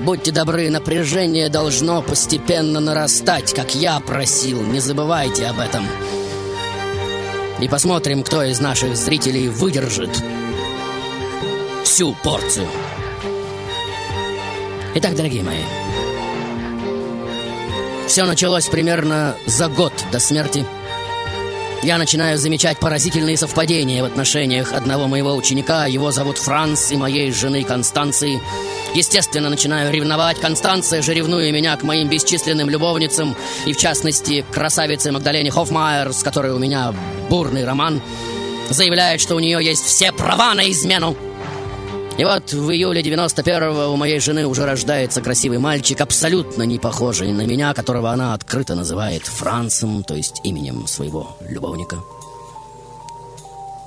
будьте 0.00 0.32
добры, 0.32 0.70
напряжение 0.70 1.48
должно 1.48 2.02
постепенно 2.02 2.80
нарастать, 2.80 3.54
как 3.54 3.74
я 3.74 4.00
просил. 4.00 4.62
Не 4.62 4.80
забывайте 4.80 5.46
об 5.46 5.60
этом. 5.60 5.86
И 7.60 7.68
посмотрим, 7.68 8.22
кто 8.22 8.42
из 8.42 8.60
наших 8.60 8.96
зрителей 8.96 9.48
выдержит 9.48 10.10
всю 11.84 12.14
порцию. 12.24 12.66
Итак, 14.96 15.14
дорогие 15.16 15.42
мои, 15.42 15.62
все 18.06 18.24
началось 18.24 18.66
примерно 18.66 19.36
за 19.46 19.68
год 19.68 19.92
до 20.12 20.18
смерти. 20.18 20.64
Я 21.84 21.98
начинаю 21.98 22.38
замечать 22.38 22.78
поразительные 22.78 23.36
совпадения 23.36 24.02
в 24.02 24.06
отношениях 24.06 24.72
одного 24.72 25.06
моего 25.06 25.34
ученика. 25.34 25.84
Его 25.84 26.12
зовут 26.12 26.38
Франц 26.38 26.90
и 26.90 26.96
моей 26.96 27.30
жены 27.30 27.62
Констанции. 27.62 28.40
Естественно, 28.94 29.50
начинаю 29.50 29.92
ревновать. 29.92 30.40
Констанция 30.40 31.02
же 31.02 31.12
ревнуя 31.12 31.52
меня 31.52 31.76
к 31.76 31.82
моим 31.82 32.08
бесчисленным 32.08 32.70
любовницам. 32.70 33.36
И 33.66 33.74
в 33.74 33.76
частности, 33.76 34.46
к 34.50 34.54
красавице 34.54 35.12
Магдалене 35.12 35.50
Хоффмайер, 35.50 36.14
с 36.14 36.22
которой 36.22 36.52
у 36.52 36.58
меня 36.58 36.94
бурный 37.28 37.66
роман. 37.66 38.00
Заявляет, 38.70 39.20
что 39.20 39.34
у 39.34 39.40
нее 39.40 39.62
есть 39.62 39.84
все 39.84 40.10
права 40.10 40.54
на 40.54 40.70
измену. 40.70 41.14
И 42.16 42.24
вот 42.24 42.52
в 42.52 42.70
июле 42.70 43.02
91-го 43.02 43.92
у 43.92 43.96
моей 43.96 44.20
жены 44.20 44.46
уже 44.46 44.64
рождается 44.64 45.20
красивый 45.20 45.58
мальчик, 45.58 46.00
абсолютно 46.00 46.62
не 46.62 46.78
похожий 46.78 47.32
на 47.32 47.42
меня, 47.42 47.74
которого 47.74 48.12
она 48.12 48.34
открыто 48.34 48.76
называет 48.76 49.26
Францем, 49.26 50.04
то 50.04 50.14
есть 50.14 50.40
именем 50.44 50.86
своего 50.86 51.36
любовника. 51.48 51.98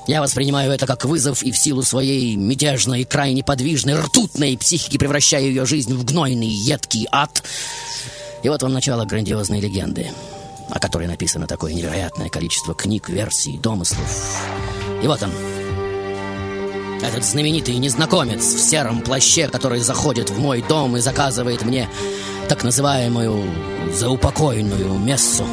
Я 0.07 0.21
воспринимаю 0.21 0.73
это 0.73 0.85
как 0.85 1.05
вызов 1.05 1.41
и 1.41 1.51
в 1.51 1.57
силу 1.57 1.83
своей 1.83 2.35
мятежной, 2.35 3.05
крайне 3.05 3.45
подвижной, 3.45 3.95
ртутной 3.95 4.57
психики 4.57 4.97
превращаю 4.97 5.45
ее 5.45 5.65
жизнь 5.65 5.93
в 5.93 6.03
гнойный, 6.03 6.47
едкий 6.47 7.07
ад. 7.11 7.43
И 8.43 8.49
вот 8.49 8.61
вам 8.61 8.73
начало 8.73 9.05
грандиозной 9.05 9.61
легенды, 9.61 10.11
о 10.69 10.79
которой 10.79 11.07
написано 11.07 11.47
такое 11.47 11.73
невероятное 11.73 12.27
количество 12.27 12.75
книг, 12.75 13.07
версий, 13.07 13.57
домыслов. 13.57 14.37
И 15.01 15.07
вот 15.07 15.21
он, 15.23 15.31
этот 17.01 17.23
знаменитый 17.23 17.75
незнакомец 17.77 18.43
в 18.43 18.60
сером 18.60 19.01
плаще, 19.01 19.47
который 19.47 19.79
заходит 19.79 20.29
в 20.29 20.39
мой 20.39 20.62
дом 20.62 20.97
и 20.97 20.99
заказывает 20.99 21.63
мне 21.63 21.89
так 22.49 22.63
называемую 22.63 23.43
заупокойную 23.93 24.97
мессу. 24.99 25.45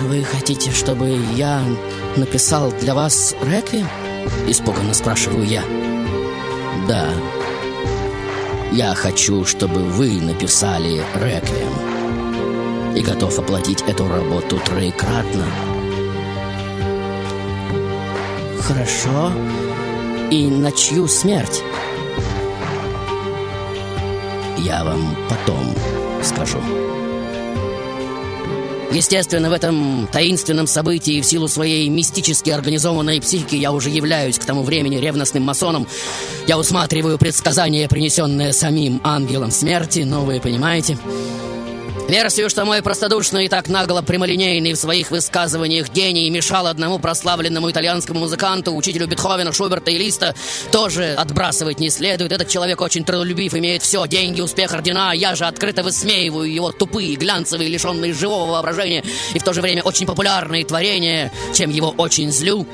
«Вы 0.00 0.24
хотите, 0.24 0.70
чтобы 0.70 1.18
я 1.34 1.62
написал 2.16 2.72
для 2.72 2.94
вас 2.94 3.34
реквием?» 3.42 3.88
Испуганно 4.46 4.94
спрашиваю 4.94 5.44
я. 5.44 5.62
«Да. 6.86 7.08
Я 8.72 8.94
хочу, 8.94 9.44
чтобы 9.44 9.82
вы 9.82 10.20
написали 10.20 11.02
реквием. 11.14 12.96
И 12.96 13.00
готов 13.02 13.38
оплатить 13.38 13.82
эту 13.82 14.08
работу 14.08 14.58
троекратно». 14.64 15.44
«Хорошо. 18.60 19.32
И 20.30 20.46
на 20.46 20.72
чью 20.72 21.08
смерть?» 21.08 21.62
«Я 24.58 24.84
вам 24.84 25.16
потом 25.28 25.74
скажу». 26.22 26.58
Естественно, 28.90 29.50
в 29.50 29.52
этом 29.52 30.08
таинственном 30.10 30.66
событии 30.66 31.20
в 31.20 31.26
силу 31.26 31.46
своей 31.46 31.88
мистически 31.90 32.50
организованной 32.50 33.20
психики 33.20 33.54
я 33.54 33.70
уже 33.72 33.90
являюсь 33.90 34.38
к 34.38 34.44
тому 34.44 34.62
времени 34.62 34.96
ревностным 34.96 35.42
масоном. 35.42 35.86
Я 36.46 36.58
усматриваю 36.58 37.18
предсказание, 37.18 37.86
принесенное 37.86 38.52
самим 38.52 39.00
ангелом 39.04 39.50
смерти, 39.50 40.00
но 40.00 40.22
вы 40.22 40.40
понимаете... 40.40 40.98
Версию, 42.08 42.48
что 42.48 42.64
мой 42.64 42.80
простодушный 42.80 43.44
и 43.44 43.48
так 43.48 43.68
нагло 43.68 44.00
прямолинейный 44.00 44.72
в 44.72 44.76
своих 44.76 45.10
высказываниях 45.10 45.90
гений 45.90 46.30
мешал 46.30 46.66
одному 46.66 46.98
прославленному 46.98 47.70
итальянскому 47.70 48.20
музыканту, 48.20 48.74
учителю 48.74 49.06
Бетховена, 49.06 49.52
Шуберта 49.52 49.90
и 49.90 49.98
Листа, 49.98 50.34
тоже 50.72 51.12
отбрасывать 51.12 51.80
не 51.80 51.90
следует. 51.90 52.32
Этот 52.32 52.48
человек 52.48 52.80
очень 52.80 53.04
трудолюбив, 53.04 53.52
имеет 53.52 53.82
все, 53.82 54.06
деньги, 54.06 54.40
успех, 54.40 54.72
ордена. 54.72 55.12
Я 55.12 55.34
же 55.34 55.44
открыто 55.44 55.82
высмеиваю 55.82 56.50
его 56.50 56.72
тупые, 56.72 57.14
глянцевые, 57.14 57.68
лишенные 57.68 58.14
живого 58.14 58.52
воображения 58.52 59.04
и 59.34 59.38
в 59.38 59.42
то 59.42 59.52
же 59.52 59.60
время 59.60 59.82
очень 59.82 60.06
популярные 60.06 60.64
творения, 60.64 61.30
чем 61.52 61.68
его 61.68 61.90
очень 61.90 62.32
злю. 62.32 62.66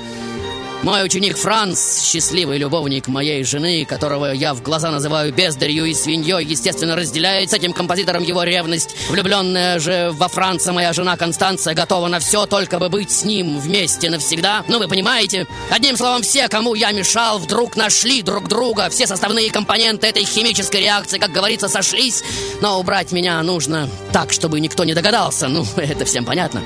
Мой 0.84 1.02
ученик 1.02 1.38
Франц, 1.38 2.02
счастливый 2.02 2.58
любовник 2.58 3.08
моей 3.08 3.42
жены, 3.42 3.86
которого 3.86 4.32
я 4.32 4.52
в 4.52 4.60
глаза 4.60 4.90
называю 4.90 5.32
бездарью 5.32 5.86
и 5.86 5.94
свиньей, 5.94 6.44
естественно, 6.44 6.94
разделяет 6.94 7.50
с 7.50 7.54
этим 7.54 7.72
композитором 7.72 8.22
его 8.22 8.42
ревность. 8.42 8.94
Влюбленная 9.08 9.78
же 9.78 10.10
во 10.12 10.28
Франца 10.28 10.74
моя 10.74 10.92
жена 10.92 11.16
Констанция 11.16 11.72
готова 11.72 12.08
на 12.08 12.18
все, 12.18 12.44
только 12.44 12.78
бы 12.78 12.90
быть 12.90 13.10
с 13.10 13.24
ним 13.24 13.58
вместе 13.58 14.10
навсегда. 14.10 14.62
Ну, 14.68 14.78
вы 14.78 14.86
понимаете? 14.86 15.46
Одним 15.70 15.96
словом, 15.96 16.20
все, 16.20 16.48
кому 16.50 16.74
я 16.74 16.92
мешал, 16.92 17.38
вдруг 17.38 17.76
нашли 17.76 18.20
друг 18.20 18.48
друга. 18.48 18.90
Все 18.90 19.06
составные 19.06 19.50
компоненты 19.50 20.06
этой 20.06 20.24
химической 20.24 20.82
реакции, 20.82 21.16
как 21.16 21.32
говорится, 21.32 21.68
сошлись. 21.68 22.22
Но 22.60 22.78
убрать 22.78 23.10
меня 23.10 23.42
нужно 23.42 23.88
так, 24.12 24.32
чтобы 24.32 24.60
никто 24.60 24.84
не 24.84 24.92
догадался. 24.92 25.48
Ну, 25.48 25.64
это 25.76 26.04
всем 26.04 26.26
понятно. 26.26 26.62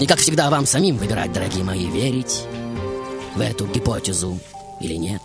И, 0.00 0.06
как 0.06 0.20
всегда, 0.20 0.48
вам 0.48 0.64
самим 0.64 0.96
выбирать, 0.96 1.34
дорогие 1.34 1.64
мои, 1.64 1.84
верить 1.84 2.44
в 3.38 3.40
эту 3.40 3.68
гипотезу 3.68 4.40
или 4.80 4.94
нет. 4.94 5.22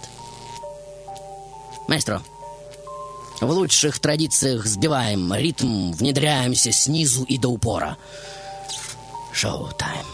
Маэстро, 1.88 2.22
в 3.42 3.50
лучших 3.50 3.98
традициях 3.98 4.68
сбиваем 4.68 5.34
ритм, 5.34 5.92
внедряемся 5.94 6.72
снизу 6.72 7.24
и 7.24 7.40
до 7.40 7.50
упора. 7.50 7.98
Шоу-тайм. 9.32 10.06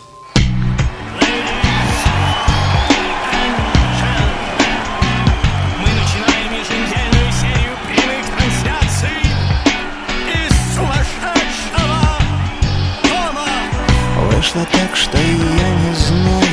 Вышло 14.31 14.65
так, 14.71 14.95
что 14.95 15.17
я 15.17 15.25
не 15.25 15.95
знаю, 15.95 16.48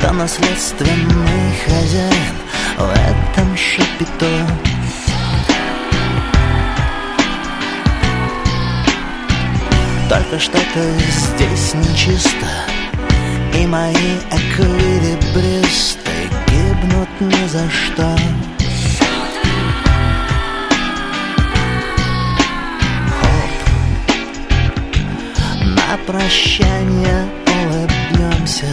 кто 0.00 0.12
наследственный 0.12 1.54
хозяин 1.66 2.34
в 2.78 2.90
этом 2.90 3.54
шапито. 3.54 4.46
Только 10.08 10.38
что-то 10.38 10.92
здесь 11.10 11.74
нечисто, 11.74 12.46
и 13.54 13.66
мои 13.66 13.92
эквилибристы 14.30 16.10
гибнут 16.48 17.08
ни 17.20 17.46
за 17.48 17.68
что. 17.70 18.16
На 25.62 25.98
прощание 26.06 27.28
улыбнемся 27.46 28.66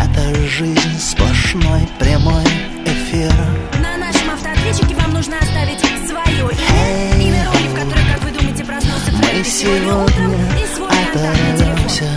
Это 0.00 0.34
жизнь 0.48 0.98
сплошной 0.98 1.88
прямой 1.98 2.44
эфир. 2.84 3.32
На 3.80 3.96
нашем 3.96 4.30
автоответчике 4.30 4.94
вам 4.94 5.12
нужно 5.12 5.38
оставить 5.38 5.80
свое 6.06 6.38
имя, 6.38 7.24
имя 7.24 7.44
роли, 7.46 7.68
в 7.68 7.74
которой, 7.74 8.04
как 8.12 8.22
вы 8.24 8.30
думаете, 8.30 8.64
проснулся 8.64 9.12
Мы 9.12 9.44
сегодня 9.44 9.94
утром 9.94 10.32
и 10.32 10.66
свой 10.74 10.88
оторвемся 10.88 12.10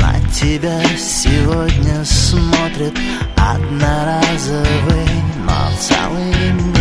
На 0.00 0.20
тебя 0.32 0.80
сегодня 0.96 2.04
смотрит 2.04 2.94
одноразовый, 3.36 5.08
но 5.44 5.70
целый 5.80 6.52
мир 6.52 6.75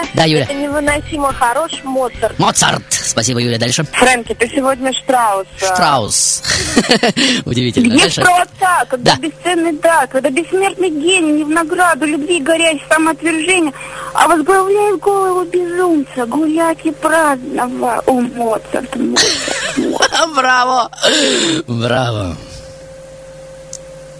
Юля. 0.00 0.10
Да, 0.14 0.24
Юля. 0.24 0.42
Это 0.44 0.54
невыносимо 0.54 1.32
хорош 1.32 1.80
Моцарт. 1.84 2.38
Моцарт. 2.38 2.82
Спасибо, 2.90 3.40
Юля. 3.40 3.58
Дальше. 3.58 3.84
Фрэнки, 3.84 4.34
ты 4.34 4.48
сегодня 4.48 4.92
Штраус. 4.92 5.46
Штраус. 5.58 6.42
Удивительно. 7.44 7.88
Где 7.92 7.98
Дальше. 8.02 8.20
про 8.22 8.42
отца, 8.42 8.84
когда 8.88 9.14
Да. 9.16 9.20
бесценный 9.20 9.72
дар, 9.72 10.06
когда 10.08 10.30
бессмертный 10.30 10.90
гений 10.90 11.32
не 11.32 11.44
в 11.44 11.48
награду 11.48 12.06
любви 12.06 12.40
горящий 12.40 12.82
самоотвержения, 12.88 13.72
а 14.14 14.28
возглавляет 14.28 15.00
голову 15.00 15.44
безумца, 15.44 16.26
гулять 16.26 16.78
и 16.84 16.90
праздновать. 16.90 18.02
О, 18.06 18.12
Моцарт, 18.20 18.96
Моцарт. 18.96 19.26
Браво! 20.34 20.90
Браво! 21.66 22.36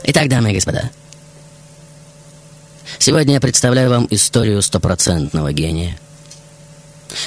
Итак, 0.04 0.28
дамы 0.28 0.50
и 0.50 0.54
господа, 0.54 0.90
сегодня 3.00 3.34
я 3.34 3.40
представляю 3.40 3.90
вам 3.90 4.06
историю 4.10 4.62
стопроцентного 4.62 5.52
гения, 5.52 5.98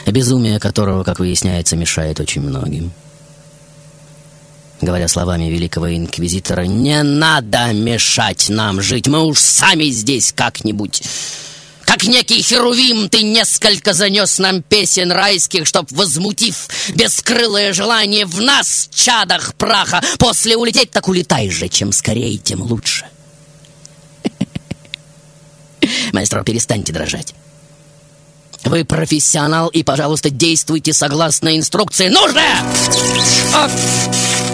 безумие 0.06 0.60
которого, 0.60 1.04
как 1.04 1.20
выясняется, 1.20 1.76
мешает 1.76 2.20
очень 2.20 2.42
многим. 2.42 2.94
Говоря 4.82 5.08
словами 5.08 5.46
великого 5.46 5.96
инквизитора, 5.96 6.64
не 6.64 7.02
надо 7.04 7.74
мешать 7.74 8.50
нам 8.50 8.82
жить, 8.82 9.08
мы 9.08 9.26
уж 9.26 9.40
сами 9.40 9.86
здесь 9.86 10.32
как-нибудь. 10.34 11.02
Как 11.86 12.04
некий 12.04 12.42
херувим, 12.42 13.10
ты 13.10 13.24
несколько 13.24 13.94
занес 13.94 14.40
нам 14.40 14.62
песен 14.62 15.12
райских, 15.12 15.68
чтоб, 15.68 15.90
возмутив 15.92 16.68
бескрылое 16.96 17.74
желание 17.74 18.26
в 18.26 18.42
нас, 18.42 18.90
чадах 18.94 19.56
праха, 19.56 20.02
после 20.18 20.56
улететь, 20.56 20.92
так 20.92 21.08
улетай 21.08 21.50
же, 21.50 21.68
чем 21.68 21.92
скорее, 21.92 22.38
тем 22.38 22.62
лучше. 22.62 23.06
Маэстро, 26.14 26.44
перестаньте 26.44 26.94
дрожать. 26.94 27.34
Вы 28.66 28.86
профессионал 28.86 29.68
и, 29.68 29.84
пожалуйста, 29.84 30.30
действуйте 30.30 30.94
согласно 30.94 31.58
инструкции. 31.58 32.08
Ну 32.08 32.28
же! 32.30 32.40
А! 33.54 33.70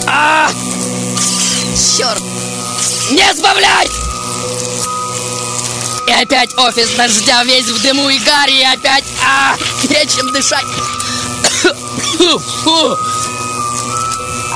А! 0.07 0.51
Черт! 1.97 2.21
Не 3.11 3.33
сбавлять! 3.35 3.89
И 6.07 6.11
опять 6.11 6.49
офис 6.57 6.89
дождя 6.97 7.43
весь 7.43 7.67
в 7.67 7.81
дыму 7.83 8.09
и 8.09 8.17
гаре, 8.19 8.61
и 8.61 8.63
опять... 8.63 9.03
А! 9.23 9.55
Нечем 9.83 10.31
дышать! 10.33 10.65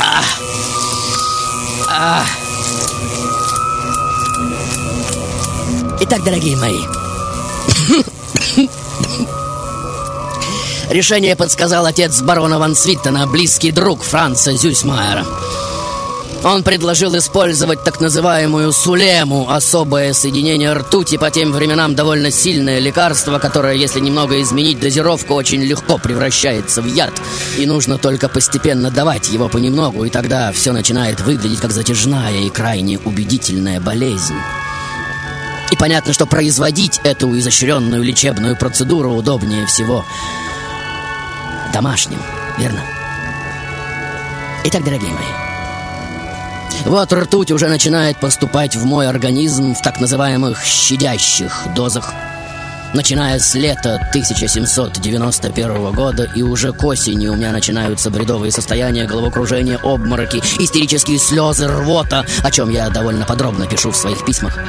А! 0.06 0.24
А! 1.88 2.43
Итак, 6.06 6.22
дорогие 6.26 6.58
мои, 6.58 6.82
решение 10.90 11.38
подсказал 11.38 11.86
отец 11.86 12.22
барона 12.22 12.60
Ван 12.60 12.76
Свиттена, 12.76 13.26
близкий 13.26 13.72
друг 13.72 14.04
Франца 14.04 14.52
Зюсмайера. 14.52 15.26
Он 16.44 16.62
предложил 16.62 17.18
использовать 17.18 17.86
так 17.86 18.02
называемую 18.02 18.74
сулему, 18.74 19.50
особое 19.50 20.12
соединение 20.12 20.74
ртути, 20.74 21.16
по 21.16 21.32
тем 21.32 21.54
временам 21.54 21.96
довольно 21.96 22.32
сильное 22.32 22.80
лекарство, 22.80 23.40
которое, 23.40 23.76
если 23.76 24.02
немного 24.02 24.42
изменить 24.42 24.82
дозировку, 24.82 25.36
очень 25.36 25.62
легко 25.62 25.98
превращается 25.98 26.82
в 26.82 26.86
яд. 26.86 27.14
И 27.58 27.66
нужно 27.66 27.98
только 27.98 28.28
постепенно 28.28 28.92
давать 28.92 29.30
его 29.30 29.48
понемногу, 29.48 30.04
и 30.04 30.10
тогда 30.10 30.52
все 30.52 30.74
начинает 30.74 31.22
выглядеть 31.22 31.62
как 31.62 31.72
затяжная 31.72 32.42
и 32.42 32.50
крайне 32.50 33.00
убедительная 33.06 33.80
болезнь. 33.80 34.36
И 35.74 35.76
понятно, 35.76 36.14
что 36.14 36.28
производить 36.28 37.02
эту 37.04 37.36
изощренную 37.40 38.04
лечебную 38.04 38.56
процедуру 38.56 39.10
удобнее 39.10 39.66
всего 39.66 40.06
домашним, 41.74 42.20
верно? 42.60 42.80
Итак, 44.66 44.84
дорогие 44.84 45.10
мои, 45.10 45.26
вот 46.86 47.12
ртуть 47.12 47.50
уже 47.50 47.70
начинает 47.70 48.20
поступать 48.20 48.76
в 48.76 48.86
мой 48.86 49.08
организм 49.08 49.74
в 49.74 49.82
так 49.82 50.00
называемых 50.00 50.64
щадящих 50.64 51.66
дозах. 51.76 52.14
Начиная 52.94 53.40
с 53.40 53.56
лета 53.56 53.96
1791 54.10 55.92
года 55.92 56.30
и 56.36 56.44
уже 56.44 56.72
к 56.72 56.84
осени 56.84 57.30
у 57.30 57.36
меня 57.36 57.52
начинаются 57.52 58.12
бредовые 58.12 58.52
состояния, 58.52 59.08
головокружение, 59.08 59.80
обмороки, 59.82 60.38
истерические 60.60 61.18
слезы, 61.18 61.68
рвота, 61.68 62.28
о 62.44 62.52
чем 62.52 62.70
я 62.70 62.92
довольно 62.92 63.26
подробно 63.26 63.66
пишу 63.66 63.90
в 63.90 63.98
своих 63.98 64.24
письмах. 64.24 64.60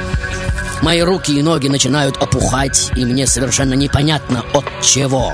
Мои 0.85 1.01
руки 1.01 1.33
и 1.33 1.43
ноги 1.43 1.69
начинают 1.69 2.19
опухать, 2.19 2.91
и 2.95 3.07
мне 3.07 3.27
совершенно 3.27 3.73
непонятно 3.73 4.45
от 4.53 4.67
чего. 4.83 5.33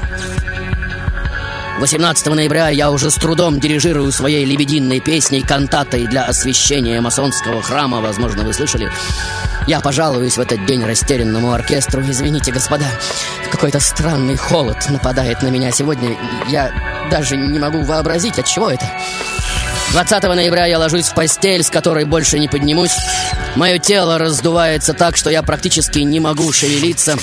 18 1.80 2.26
ноября 2.26 2.68
я 2.68 2.92
уже 2.92 3.10
с 3.10 3.16
трудом 3.16 3.58
дирижирую 3.58 4.12
своей 4.12 4.44
лебединой 4.44 5.00
песней 5.00 5.42
кантатой 5.42 6.06
для 6.06 6.22
освещения 6.22 7.00
масонского 7.00 7.62
храма, 7.62 8.00
возможно, 8.00 8.44
вы 8.44 8.52
слышали. 8.52 8.92
Я 9.66 9.80
пожалуюсь 9.80 10.36
в 10.36 10.40
этот 10.40 10.64
день 10.66 10.84
растерянному 10.84 11.52
оркестру. 11.52 12.00
Извините, 12.02 12.52
господа, 12.52 12.86
какой-то 13.50 13.80
странный 13.80 14.36
холод 14.36 14.78
нападает 14.88 15.42
на 15.42 15.48
меня 15.48 15.72
сегодня. 15.72 16.16
Я 16.48 16.70
даже 17.10 17.36
не 17.36 17.58
могу 17.58 17.82
вообразить, 17.82 18.38
от 18.38 18.46
чего 18.46 18.70
это. 18.70 18.88
20 19.92 20.22
ноября 20.22 20.66
я 20.66 20.78
ложусь 20.78 21.08
в 21.08 21.14
постель, 21.14 21.64
с 21.64 21.70
которой 21.70 22.04
больше 22.04 22.38
не 22.38 22.46
поднимусь. 22.46 22.96
Мое 23.56 23.78
тело 23.78 24.16
раздувается 24.18 24.94
так, 24.94 25.16
что 25.16 25.28
я 25.28 25.42
практически 25.42 25.98
не 25.98 26.20
могу 26.20 26.52
шевелиться. 26.52 27.18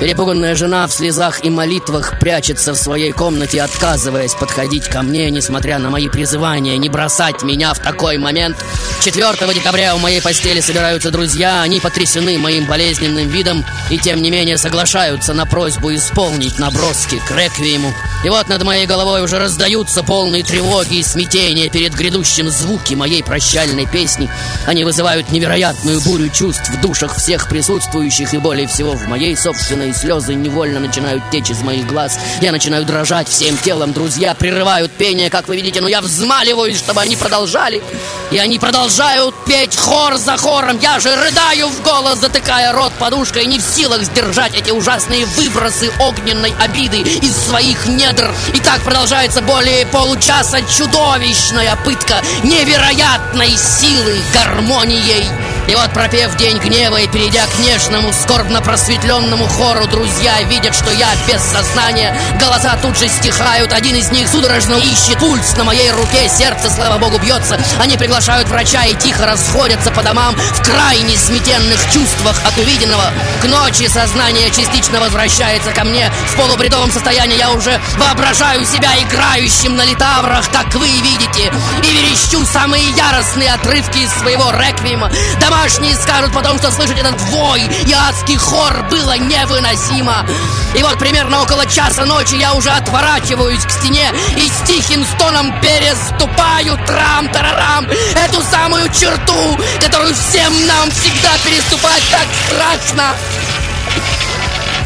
Перепуганная 0.00 0.54
жена 0.54 0.86
в 0.86 0.92
слезах 0.92 1.44
и 1.44 1.50
молитвах 1.50 2.18
прячется 2.18 2.72
в 2.72 2.76
своей 2.76 3.12
комнате, 3.12 3.62
отказываясь 3.62 4.34
подходить 4.34 4.86
ко 4.86 5.02
мне, 5.02 5.30
несмотря 5.30 5.78
на 5.78 5.90
мои 5.90 6.08
призывания 6.08 6.76
не 6.78 6.88
бросать 6.88 7.42
меня 7.42 7.74
в 7.74 7.78
такой 7.80 8.16
момент. 8.16 8.56
4 9.04 9.54
декабря 9.54 9.94
у 9.94 9.98
моей 9.98 10.20
постели 10.22 10.60
собираются 10.60 11.10
друзья, 11.10 11.62
они 11.62 11.80
потрясены 11.80 12.38
моим 12.38 12.66
болезненным 12.66 13.28
видом 13.28 13.64
и 13.90 13.98
тем 13.98 14.22
не 14.22 14.30
менее 14.30 14.58
соглашаются 14.58 15.34
на 15.34 15.46
просьбу 15.46 15.94
исполнить 15.94 16.58
наброски 16.58 17.20
к 17.26 17.30
реквиему. 17.30 17.92
И 18.24 18.28
вот 18.28 18.48
над 18.48 18.62
моей 18.64 18.86
головой 18.86 19.22
уже 19.22 19.38
раздаются 19.38 20.02
полные 20.02 20.42
тревоги 20.42 20.96
и 20.96 21.02
смятения 21.02 21.68
перед 21.70 21.94
грядущим 21.94 22.50
звуки 22.50 22.94
моей 22.94 23.22
прощальной 23.22 23.86
песни. 23.86 24.30
Они 24.66 24.84
вызывают 24.84 25.30
невероятную 25.60 26.00
бурю 26.00 26.30
чувств 26.30 26.70
в 26.70 26.80
душах 26.80 27.16
всех 27.16 27.46
присутствующих, 27.48 28.32
и 28.32 28.38
более 28.38 28.66
всего 28.66 28.92
в 28.92 29.06
моей 29.08 29.36
собственной 29.36 29.92
слезы 29.92 30.32
невольно 30.32 30.80
начинают 30.80 31.22
течь 31.30 31.50
из 31.50 31.60
моих 31.60 31.86
глаз. 31.86 32.18
Я 32.40 32.50
начинаю 32.50 32.86
дрожать 32.86 33.28
всем 33.28 33.58
телом, 33.58 33.92
друзья 33.92 34.34
прерывают 34.34 34.90
пение, 34.92 35.28
как 35.28 35.48
вы 35.48 35.56
видите, 35.56 35.82
но 35.82 35.88
я 35.88 36.00
взмаливаюсь, 36.00 36.78
чтобы 36.78 37.02
они 37.02 37.14
продолжали. 37.14 37.82
И 38.30 38.38
они 38.38 38.58
продолжают 38.58 39.34
петь 39.44 39.76
хор 39.76 40.16
за 40.16 40.38
хором. 40.38 40.78
Я 40.80 40.98
же 40.98 41.14
рыдаю 41.14 41.68
в 41.68 41.82
голос, 41.82 42.20
затыкая 42.20 42.72
рот 42.72 42.92
подушкой, 42.98 43.44
не 43.44 43.58
в 43.58 43.62
силах 43.62 44.02
сдержать 44.02 44.54
эти 44.54 44.70
ужасные 44.70 45.26
выбросы 45.26 45.90
огненной 46.00 46.54
обиды 46.58 47.00
из 47.00 47.36
своих 47.36 47.86
недр. 47.86 48.30
И 48.54 48.60
так 48.60 48.80
продолжается 48.80 49.42
более 49.42 49.84
получаса 49.86 50.62
чудовищная 50.62 51.76
пытка 51.84 52.22
невероятной 52.44 53.50
силы 53.58 54.16
гармонией. 54.32 55.49
И 55.70 55.74
вот, 55.76 55.92
пропев 55.92 56.34
День 56.36 56.58
гнева 56.58 56.96
и 56.96 57.06
перейдя 57.06 57.46
к 57.46 57.58
нежному, 57.60 58.12
скорбно 58.12 58.60
просветленному 58.60 59.46
хору, 59.46 59.86
друзья 59.86 60.42
видят, 60.42 60.74
что 60.74 60.90
я 60.90 61.06
без 61.28 61.40
сознания. 61.40 62.12
Голоса 62.40 62.76
тут 62.82 62.98
же 62.98 63.06
стихают, 63.06 63.72
один 63.72 63.94
из 63.94 64.10
них 64.10 64.26
судорожно 64.26 64.74
ищет 64.74 65.20
пульс 65.20 65.56
на 65.56 65.62
моей 65.62 65.92
руке, 65.92 66.28
сердце, 66.28 66.70
слава 66.70 66.98
богу, 66.98 67.18
бьется. 67.18 67.56
Они 67.80 67.96
приглашают 67.96 68.48
врача 68.48 68.84
и 68.84 68.96
тихо 68.96 69.26
расходятся 69.26 69.92
по 69.92 70.02
домам 70.02 70.34
в 70.34 70.60
крайне 70.62 71.16
сметенных 71.16 71.80
чувствах 71.92 72.34
от 72.44 72.58
увиденного. 72.58 73.04
К 73.40 73.44
ночи 73.44 73.86
сознание 73.86 74.50
частично 74.50 74.98
возвращается 74.98 75.70
ко 75.70 75.84
мне. 75.84 76.10
В 76.32 76.36
полубредовом 76.36 76.90
состоянии 76.90 77.38
я 77.38 77.52
уже 77.52 77.80
воображаю 77.96 78.66
себя 78.66 78.90
играющим 79.00 79.76
на 79.76 79.84
литаврах, 79.84 80.50
как 80.50 80.74
вы 80.74 80.88
видите, 80.88 81.52
и 81.84 81.92
верещу 81.92 82.44
самые 82.44 82.90
яростные 82.90 83.52
отрывки 83.52 83.98
из 83.98 84.10
своего 84.14 84.50
реквиема. 84.50 85.12
Домашние 85.60 85.94
скажут 85.94 86.32
потом, 86.32 86.56
что 86.56 86.70
слышать 86.72 86.98
этот 86.98 87.20
вой 87.20 87.60
и 87.86 87.92
адский 87.92 88.38
хор 88.38 88.82
было 88.90 89.18
невыносимо. 89.18 90.26
И 90.74 90.82
вот 90.82 90.98
примерно 90.98 91.42
около 91.42 91.66
часа 91.66 92.06
ночи 92.06 92.34
я 92.36 92.54
уже 92.54 92.70
отворачиваюсь 92.70 93.62
к 93.66 93.70
стене 93.70 94.10
и 94.38 94.48
с 94.48 94.66
тихим 94.66 95.04
стоном 95.04 95.52
переступаю 95.60 96.78
трам-тарарам 96.86 97.86
эту 98.16 98.40
самую 98.40 98.88
черту, 98.88 99.58
которую 99.84 100.14
всем 100.14 100.66
нам 100.66 100.90
всегда 100.92 101.36
переступать 101.44 102.04
так 102.10 102.26
страшно. 102.46 103.14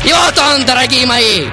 И 0.05 0.13
вот 0.13 0.37
он, 0.37 0.67
дорогие 0.67 1.07
мои, 1.07 1.47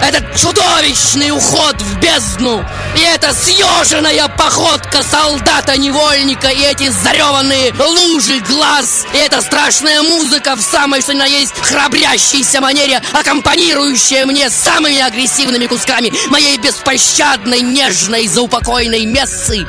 этот 0.00 0.36
чудовищный 0.36 1.30
уход 1.30 1.80
в 1.80 2.00
бездну. 2.00 2.64
И 2.96 3.00
эта 3.00 3.34
съеженная 3.34 4.28
походка 4.28 5.02
солдата-невольника, 5.02 6.48
и 6.48 6.62
эти 6.62 6.88
зареванные 6.88 7.74
лужи 7.78 8.38
глаз, 8.40 9.04
и 9.12 9.18
эта 9.18 9.42
страшная 9.42 10.00
музыка 10.02 10.54
в 10.54 10.60
самой 10.60 11.00
что 11.00 11.12
ни 11.12 11.18
на 11.18 11.26
есть 11.26 11.58
храбрящейся 11.60 12.60
манере, 12.60 13.02
аккомпанирующая 13.12 14.26
мне 14.26 14.48
самыми 14.48 15.00
агрессивными 15.00 15.66
кусками 15.66 16.12
моей 16.30 16.56
беспощадной, 16.58 17.62
нежной, 17.62 18.28
заупокойной 18.28 19.06
мессы. 19.06 19.66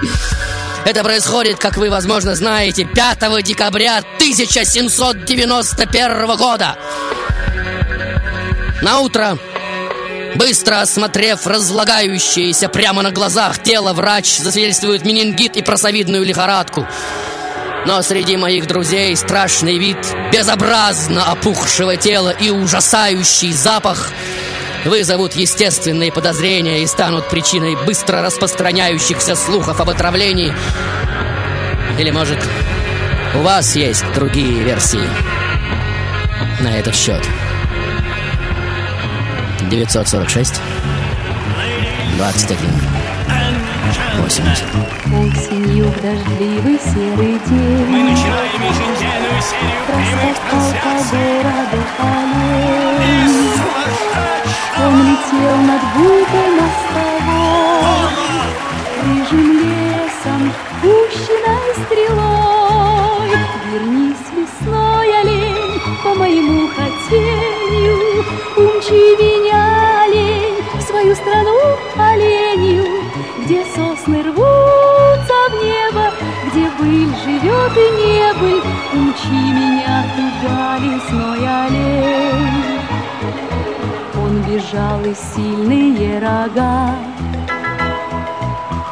Это 0.86 1.04
происходит, 1.04 1.58
как 1.58 1.78
вы, 1.78 1.90
возможно, 1.90 2.36
знаете, 2.36 2.86
5 2.86 3.44
декабря 3.44 4.04
1791 4.20 6.38
года. 6.38 6.78
На 8.84 9.00
утро, 9.00 9.40
быстро 10.36 10.82
осмотрев 10.82 11.46
разлагающееся 11.48 12.70
прямо 12.70 13.02
на 13.02 13.12
глазах 13.12 13.62
тело, 13.62 13.94
врач 13.94 14.38
засвидетельствует 14.38 15.06
менингит 15.06 15.56
и 15.56 15.62
просовидную 15.62 16.24
лихорадку. 16.24 16.88
Но 17.86 18.02
среди 18.02 18.36
моих 18.36 18.68
друзей 18.68 19.16
страшный 19.16 19.78
вид 19.78 19.98
безобразно 20.32 21.32
опухшего 21.32 21.98
тела 21.98 22.30
и 22.30 22.50
ужасающий 22.50 23.54
запах 23.54 24.12
вызовут 24.86 25.34
естественные 25.34 26.12
подозрения 26.12 26.84
и 26.84 26.88
станут 26.88 27.30
причиной 27.30 27.76
быстро 27.86 28.22
распространяющихся 28.22 29.36
слухов 29.36 29.80
об 29.80 29.90
отравлении. 29.90 30.54
Или, 32.00 32.12
может, 32.12 32.40
у 33.36 33.40
вас 33.40 33.76
есть 33.76 34.06
другие 34.14 34.64
версии 34.64 35.10
на 36.62 36.78
этот 36.78 36.96
счет? 36.96 37.24
946 39.76 40.62
21 42.16 42.70
80 44.18 44.64
Осенью 45.06 45.86
в 45.88 46.02
дождливый 46.02 46.80
серый 46.80 47.40
день. 47.50 47.86
Мы 47.90 48.04
начинаем 48.04 48.62
еженедельную 48.62 49.42
серию 49.42 49.82
прямых 49.86 50.38
трансляций 50.50 51.26
из 53.02 53.56
Он 54.80 54.94
летел 55.10 55.56
над 55.58 55.82
буйкой 55.94 56.50
мостовой 56.62 58.10
Рыжим 59.04 59.48
лесом, 59.60 60.42
живет 77.66 77.78
и 77.78 77.92
небыль 78.02 78.62
Умчи 78.94 79.30
меня 79.30 80.06
туда, 80.16 80.78
лесной 80.80 81.40
олень 81.40 82.80
Он 84.22 84.42
бежал, 84.44 85.02
и 85.04 85.14
сильные 85.14 86.20
рога. 86.20 86.96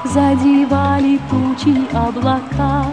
Задевали 0.05 1.19
тучи 1.29 1.75
облака. 1.93 2.85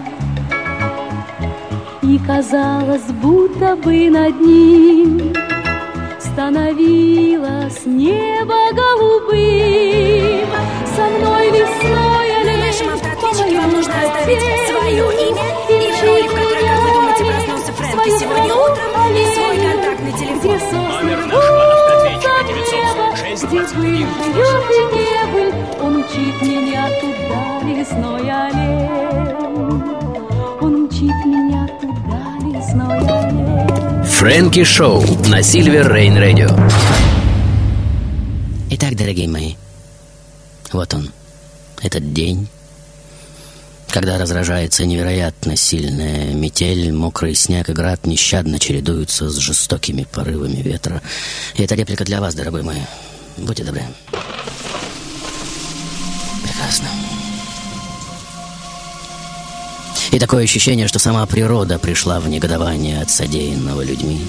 И 2.02 2.18
казалось, 2.26 3.10
будто 3.22 3.76
бы 3.76 4.10
над 4.10 4.40
ним 4.40 5.34
Становилось 6.18 7.84
небо 7.84 8.56
голубым. 8.72 10.48
Со 10.96 11.02
мной 11.08 11.50
весной 11.50 12.20
На 12.86 12.99
автоответчике 13.40 13.60
вам 13.60 13.70
нужно 13.72 13.94
оставить 13.94 14.40
свое 14.68 15.04
имя, 15.28 15.44
имя 15.68 15.90
роли, 16.04 16.28
в 16.28 16.34
которой, 16.34 16.64
как 16.68 16.80
вы 16.82 16.88
думаете, 16.92 17.24
проснулся 17.24 17.72
Фрэнки 17.72 18.10
сегодня 18.18 18.54
утром, 18.54 18.90
и 19.10 19.24
свой 19.34 19.56
контактный 19.56 20.12
телефон. 20.12 20.58
Номер 20.88 21.18
нашего 21.26 21.62
автоответчика 21.72 22.40
946 22.48 23.44
Где 23.44 23.60
быль 23.76 24.06
живет 24.24 24.64
и 24.70 24.80
небыль 24.96 25.52
Он 25.80 25.92
мчит 25.98 26.36
меня 26.42 26.84
туда, 27.00 27.40
лесной 27.66 28.24
олень 28.30 28.88
Он 30.60 30.72
мчит 30.84 31.18
меня 31.24 31.62
туда, 31.80 32.20
лесной 32.46 32.98
олень 32.98 34.04
Фрэнки 34.04 34.64
Шоу 34.64 35.02
на 35.28 35.42
Сильвер 35.42 35.92
Рейн 35.92 36.16
Радио. 36.18 36.48
Итак, 38.72 38.94
дорогие 38.94 39.28
мои, 39.28 39.54
вот 40.72 40.92
он, 40.94 41.10
этот 41.82 42.12
день, 42.12 42.48
когда 43.92 44.18
разражается 44.18 44.84
невероятно 44.84 45.56
сильная 45.56 46.32
метель, 46.32 46.92
мокрый 46.92 47.34
снег 47.34 47.70
и 47.70 47.72
град 47.72 48.06
нещадно 48.06 48.58
чередуются 48.58 49.28
с 49.28 49.36
жестокими 49.36 50.06
порывами 50.10 50.56
ветра. 50.56 51.02
И 51.54 51.62
это 51.62 51.74
реплика 51.74 52.04
для 52.04 52.20
вас, 52.20 52.34
дорогой 52.34 52.62
мой. 52.62 52.76
Будьте 53.36 53.64
добры. 53.64 53.82
Прекрасно. 56.42 56.88
И 60.10 60.18
такое 60.18 60.44
ощущение, 60.44 60.88
что 60.88 60.98
сама 60.98 61.24
природа 61.26 61.78
пришла 61.78 62.20
в 62.20 62.28
негодование 62.28 63.00
от 63.00 63.10
содеянного 63.10 63.82
людьми. 63.82 64.20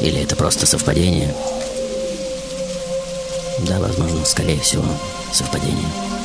Или 0.00 0.20
это 0.22 0.36
просто 0.36 0.66
совпадение? 0.66 1.34
Да, 3.66 3.78
возможно, 3.80 4.24
скорее 4.24 4.60
всего, 4.60 4.84
совпадение. 5.32 6.15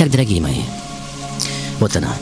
Итак, 0.00 0.12
дорогие 0.12 0.40
мои, 0.40 0.60
вот 1.80 1.96
она. 1.96 2.14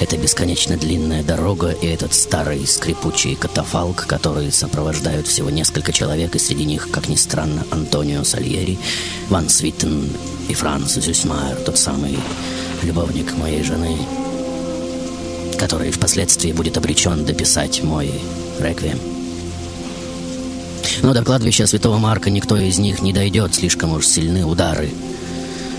Это 0.00 0.16
бесконечно 0.16 0.76
длинная 0.76 1.22
дорога 1.22 1.70
и 1.70 1.86
этот 1.86 2.12
старый 2.12 2.66
скрипучий 2.66 3.36
катафалк, 3.36 4.08
который 4.08 4.50
сопровождают 4.50 5.28
всего 5.28 5.48
несколько 5.48 5.92
человек, 5.92 6.34
и 6.34 6.40
среди 6.40 6.64
них, 6.64 6.90
как 6.90 7.08
ни 7.08 7.14
странно, 7.14 7.64
Антонио 7.70 8.24
Сальери, 8.24 8.80
Ван 9.28 9.48
Свиттен 9.48 10.10
и 10.48 10.54
Франц 10.54 10.94
Зюсмайер, 10.94 11.54
тот 11.58 11.78
самый 11.78 12.18
любовник 12.82 13.36
моей 13.36 13.62
жены, 13.62 13.96
который 15.56 15.92
впоследствии 15.92 16.50
будет 16.50 16.76
обречен 16.78 17.24
дописать 17.24 17.80
мой 17.84 18.10
реквием. 18.58 18.98
Но 21.02 21.14
до 21.14 21.22
кладбища 21.22 21.68
Святого 21.68 21.98
Марка 21.98 22.30
никто 22.30 22.56
из 22.56 22.80
них 22.80 23.02
не 23.02 23.12
дойдет, 23.12 23.54
слишком 23.54 23.92
уж 23.92 24.04
сильны 24.04 24.44
удары, 24.44 24.90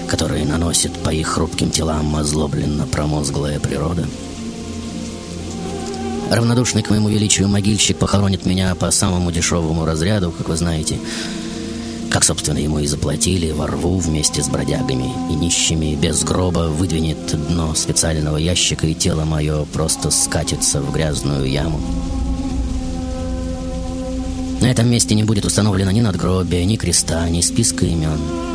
которые 0.07 0.45
наносит 0.45 0.93
по 0.93 1.09
их 1.09 1.27
хрупким 1.27 1.71
телам 1.71 2.15
озлобленно 2.15 2.87
промозглая 2.87 3.59
природа. 3.59 4.07
Равнодушный 6.31 6.81
к 6.81 6.89
моему 6.89 7.09
величию 7.09 7.47
могильщик 7.47 7.97
похоронит 7.97 8.45
меня 8.45 8.73
по 8.75 8.89
самому 8.91 9.31
дешевому 9.31 9.85
разряду, 9.85 10.31
как 10.31 10.49
вы 10.49 10.57
знаете, 10.57 10.97
как, 12.09 12.23
собственно, 12.23 12.57
ему 12.57 12.79
и 12.79 12.87
заплатили, 12.87 13.51
во 13.51 13.67
рву 13.67 13.97
вместе 13.99 14.41
с 14.41 14.47
бродягами 14.47 15.11
и 15.29 15.33
нищими, 15.33 15.95
без 15.95 16.23
гроба 16.23 16.69
выдвинет 16.69 17.17
дно 17.49 17.75
специального 17.75 18.37
ящика, 18.37 18.87
и 18.87 18.93
тело 18.93 19.25
мое 19.25 19.65
просто 19.65 20.11
скатится 20.11 20.81
в 20.81 20.93
грязную 20.93 21.45
яму. 21.45 21.81
На 24.61 24.71
этом 24.71 24.89
месте 24.89 25.13
не 25.13 25.23
будет 25.23 25.45
установлено 25.45 25.91
ни 25.91 26.01
надгробия, 26.01 26.63
ни 26.63 26.77
креста, 26.77 27.27
ни 27.29 27.41
списка 27.41 27.85
имен. 27.85 28.54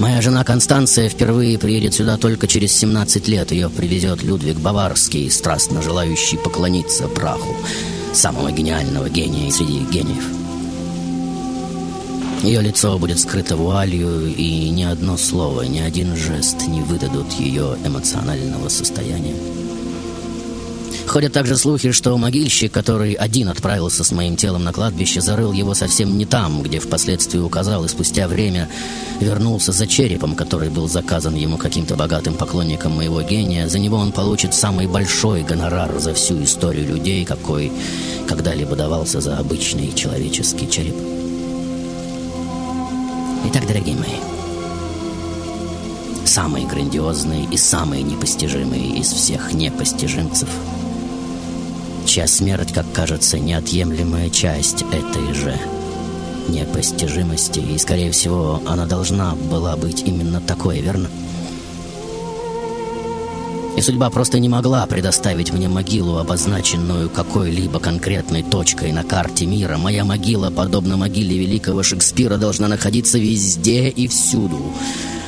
Моя 0.00 0.20
жена 0.20 0.44
Констанция 0.44 1.08
впервые 1.08 1.58
приедет 1.58 1.94
сюда 1.94 2.16
только 2.16 2.46
через 2.46 2.72
17 2.72 3.28
лет. 3.28 3.52
Ее 3.52 3.70
привезет 3.70 4.22
Людвиг 4.22 4.58
Баварский, 4.58 5.30
страстно 5.30 5.82
желающий 5.82 6.36
поклониться 6.36 7.06
праху 7.08 7.56
самого 8.12 8.50
гениального 8.50 9.08
гения 9.08 9.50
среди 9.50 9.80
гениев. 9.80 10.24
Ее 12.42 12.60
лицо 12.60 12.98
будет 12.98 13.18
скрыто 13.20 13.56
вуалью, 13.56 14.26
и 14.26 14.68
ни 14.68 14.82
одно 14.82 15.16
слово, 15.16 15.62
ни 15.62 15.78
один 15.78 16.14
жест 16.14 16.66
не 16.66 16.82
выдадут 16.82 17.32
ее 17.32 17.78
эмоционального 17.84 18.68
состояния. 18.68 19.34
Ходят 21.06 21.32
также 21.32 21.56
слухи, 21.56 21.92
что 21.92 22.16
могильщик, 22.16 22.72
который 22.72 23.12
один 23.12 23.48
отправился 23.48 24.02
с 24.04 24.10
моим 24.10 24.36
телом 24.36 24.64
на 24.64 24.72
кладбище, 24.72 25.20
зарыл 25.20 25.52
его 25.52 25.74
совсем 25.74 26.16
не 26.16 26.24
там, 26.24 26.62
где 26.62 26.80
впоследствии 26.80 27.38
указал, 27.38 27.84
и 27.84 27.88
спустя 27.88 28.26
время 28.26 28.68
вернулся 29.20 29.70
за 29.70 29.86
черепом, 29.86 30.34
который 30.34 30.70
был 30.70 30.88
заказан 30.88 31.34
ему 31.34 31.56
каким-то 31.56 31.94
богатым 31.94 32.34
поклонником 32.34 32.92
моего 32.92 33.20
гения. 33.22 33.68
За 33.68 33.78
него 33.78 33.98
он 33.98 34.12
получит 34.12 34.54
самый 34.54 34.86
большой 34.86 35.42
гонорар 35.42 35.98
за 36.00 36.14
всю 36.14 36.42
историю 36.42 36.88
людей, 36.88 37.24
какой 37.24 37.70
когда-либо 38.26 38.74
давался 38.74 39.20
за 39.20 39.38
обычный 39.38 39.92
человеческий 39.92 40.68
череп. 40.68 40.96
Итак, 43.46 43.66
дорогие 43.68 43.94
мои, 43.94 44.18
самый 46.24 46.64
грандиозный 46.64 47.46
и 47.52 47.56
самый 47.58 48.02
непостижимый 48.02 48.98
из 48.98 49.12
всех 49.12 49.52
непостижимцев– 49.52 50.48
чья 52.14 52.28
смерть, 52.28 52.72
как 52.72 52.86
кажется, 52.92 53.40
неотъемлемая 53.40 54.30
часть 54.30 54.82
этой 54.82 55.34
же 55.34 55.58
непостижимости, 56.46 57.58
и, 57.58 57.76
скорее 57.76 58.12
всего, 58.12 58.62
она 58.66 58.86
должна 58.86 59.34
была 59.34 59.76
быть 59.76 60.04
именно 60.06 60.40
такой, 60.40 60.80
верно? 60.80 61.08
И 63.76 63.80
судьба 63.80 64.10
просто 64.10 64.38
не 64.38 64.48
могла 64.48 64.86
предоставить 64.86 65.52
мне 65.52 65.66
могилу, 65.68 66.18
обозначенную 66.18 67.10
какой-либо 67.10 67.80
конкретной 67.80 68.44
точкой 68.44 68.92
на 68.92 69.02
карте 69.02 69.46
мира. 69.46 69.76
Моя 69.76 70.04
могила, 70.04 70.50
подобно 70.50 70.96
могиле 70.96 71.36
великого 71.36 71.82
Шекспира, 71.82 72.36
должна 72.36 72.68
находиться 72.68 73.18
везде 73.18 73.88
и 73.88 74.06
всюду. 74.06 74.60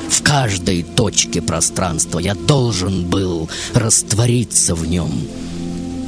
В 0.09 0.23
каждой 0.23 0.83
точке 0.83 1.41
пространства 1.41 2.19
я 2.19 2.33
должен 2.33 3.09
был 3.09 3.49
раствориться 3.73 4.73
в 4.73 4.87
нем. 4.87 5.11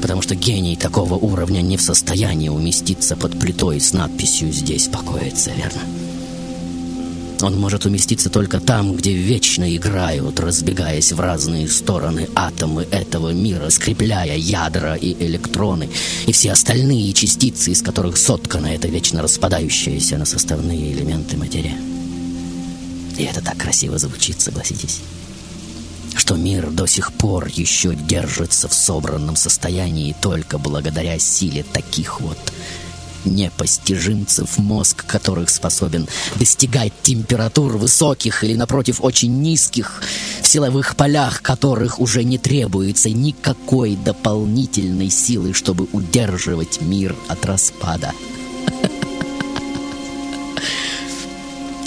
Потому 0.01 0.21
что 0.21 0.35
гений 0.35 0.75
такого 0.75 1.15
уровня 1.15 1.61
не 1.61 1.77
в 1.77 1.81
состоянии 1.81 2.49
уместиться 2.49 3.15
под 3.15 3.37
плитой 3.39 3.79
с 3.79 3.93
надписью 3.93 4.51
«Здесь 4.51 4.87
покоится», 4.87 5.51
верно? 5.51 5.81
Он 7.41 7.57
может 7.57 7.85
уместиться 7.85 8.29
только 8.29 8.59
там, 8.59 8.93
где 8.95 9.13
вечно 9.13 9.73
играют, 9.73 10.39
разбегаясь 10.39 11.13
в 11.13 11.19
разные 11.19 11.69
стороны 11.69 12.27
атомы 12.35 12.85
этого 12.91 13.29
мира, 13.29 13.69
скрепляя 13.69 14.35
ядра 14.35 14.95
и 14.95 15.15
электроны, 15.25 15.89
и 16.27 16.31
все 16.33 16.51
остальные 16.51 17.13
частицы, 17.13 17.71
из 17.71 17.81
которых 17.81 18.17
соткана 18.17 18.67
эта 18.67 18.89
вечно 18.89 19.21
распадающаяся 19.21 20.17
на 20.17 20.25
составные 20.25 20.91
элементы 20.91 21.37
материя. 21.37 21.77
И 23.17 23.23
это 23.23 23.41
так 23.41 23.57
красиво 23.57 23.97
звучит, 23.97 24.41
согласитесь? 24.41 24.99
Что 26.19 26.35
мир 26.35 26.69
до 26.69 26.85
сих 26.85 27.13
пор 27.13 27.47
еще 27.47 27.95
держится 27.95 28.67
в 28.67 28.73
собранном 28.73 29.37
состоянии 29.37 30.13
только 30.21 30.57
благодаря 30.57 31.17
силе 31.17 31.63
таких 31.63 32.19
вот 32.19 32.37
непостижимцев, 33.23 34.57
мозг 34.57 35.05
которых 35.05 35.49
способен 35.49 36.09
достигать 36.35 36.91
температур 37.03 37.77
высоких 37.77 38.43
или, 38.43 38.55
напротив, 38.55 38.97
очень 39.01 39.41
низких, 39.41 40.03
в 40.41 40.47
силовых 40.47 40.97
полях 40.97 41.41
которых 41.41 42.01
уже 42.01 42.25
не 42.25 42.37
требуется 42.37 43.09
никакой 43.09 43.95
дополнительной 43.95 45.09
силы, 45.09 45.53
чтобы 45.53 45.87
удерживать 45.93 46.81
мир 46.81 47.15
от 47.29 47.45
распада. 47.45 48.11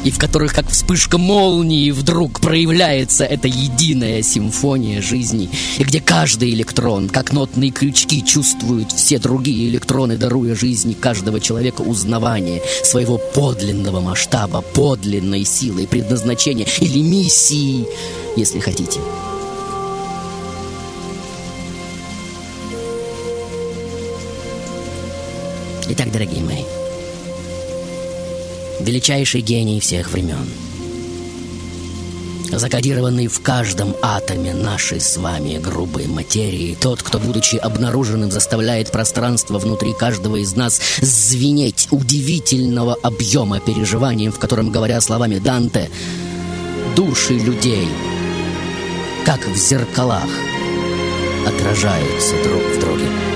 И 0.04 0.10
в 0.10 0.18
которых, 0.18 0.54
как 0.54 0.68
вспышка 0.68 1.18
молнии, 1.18 1.90
вдруг 1.90 2.40
проявляется 2.40 3.24
эта 3.24 3.48
единая 3.48 4.22
симфония 4.22 5.00
жизни, 5.00 5.50
и 5.78 5.84
где 5.84 6.00
каждый 6.00 6.50
электрон, 6.50 7.08
как 7.08 7.32
нотные 7.32 7.70
крючки, 7.70 8.24
чувствуют 8.24 8.92
все 8.92 9.18
другие 9.18 9.68
электроны, 9.68 10.16
даруя 10.16 10.54
жизни 10.54 10.94
каждого 10.94 11.40
человека 11.40 11.82
узнавание 11.82 12.62
своего 12.82 13.18
подлинного 13.18 14.00
масштаба, 14.00 14.60
подлинной 14.60 15.44
силы, 15.44 15.86
предназначения 15.86 16.66
или 16.80 17.00
миссии, 17.00 17.86
если 18.36 18.58
хотите. 18.58 19.00
Итак, 25.88 26.10
дорогие 26.10 26.42
мои, 26.42 26.62
величайший 28.82 29.40
гений 29.40 29.80
всех 29.80 30.10
времен. 30.10 30.46
Закодированный 32.50 33.28
в 33.28 33.40
каждом 33.40 33.94
атоме 34.02 34.52
нашей 34.52 35.00
с 35.00 35.16
вами 35.16 35.56
грубой 35.56 36.06
материи, 36.06 36.76
тот, 36.78 37.02
кто, 37.02 37.18
будучи 37.18 37.56
обнаруженным, 37.56 38.30
заставляет 38.30 38.92
пространство 38.92 39.58
внутри 39.58 39.94
каждого 39.94 40.36
из 40.36 40.54
нас 40.54 40.78
звенеть 41.00 41.88
удивительного 41.90 42.94
объема 43.02 43.58
переживанием, 43.60 44.32
в 44.32 44.38
котором, 44.38 44.70
говоря 44.70 45.00
словами 45.00 45.38
Данте, 45.38 45.90
души 46.94 47.38
людей, 47.38 47.88
как 49.24 49.46
в 49.48 49.56
зеркалах, 49.56 50.28
отражаются 51.46 52.34
друг 52.44 52.62
в 52.62 52.80
друге. 52.80 53.31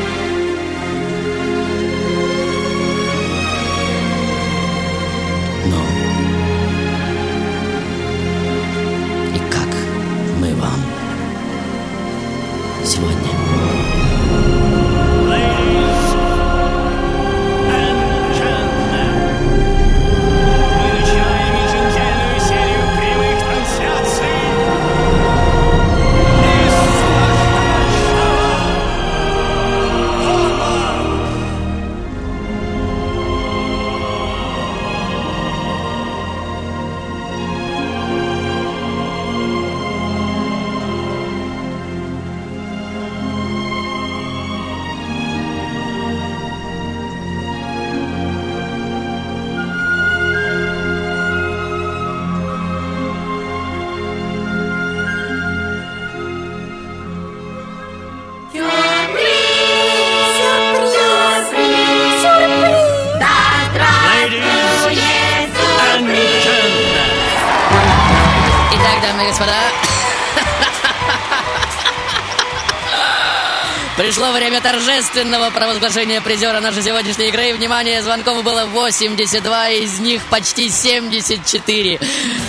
Торжественного 74.66 75.50
провозглашения 75.50 76.20
призера 76.20 76.58
нашей 76.58 76.82
сегодняшней 76.82 77.28
игры. 77.28 77.54
Внимание, 77.54 78.02
звонков 78.02 78.42
было 78.42 78.64
82, 78.64 79.68
из 79.68 80.00
них 80.00 80.20
почти 80.28 80.70
74 80.70 82.00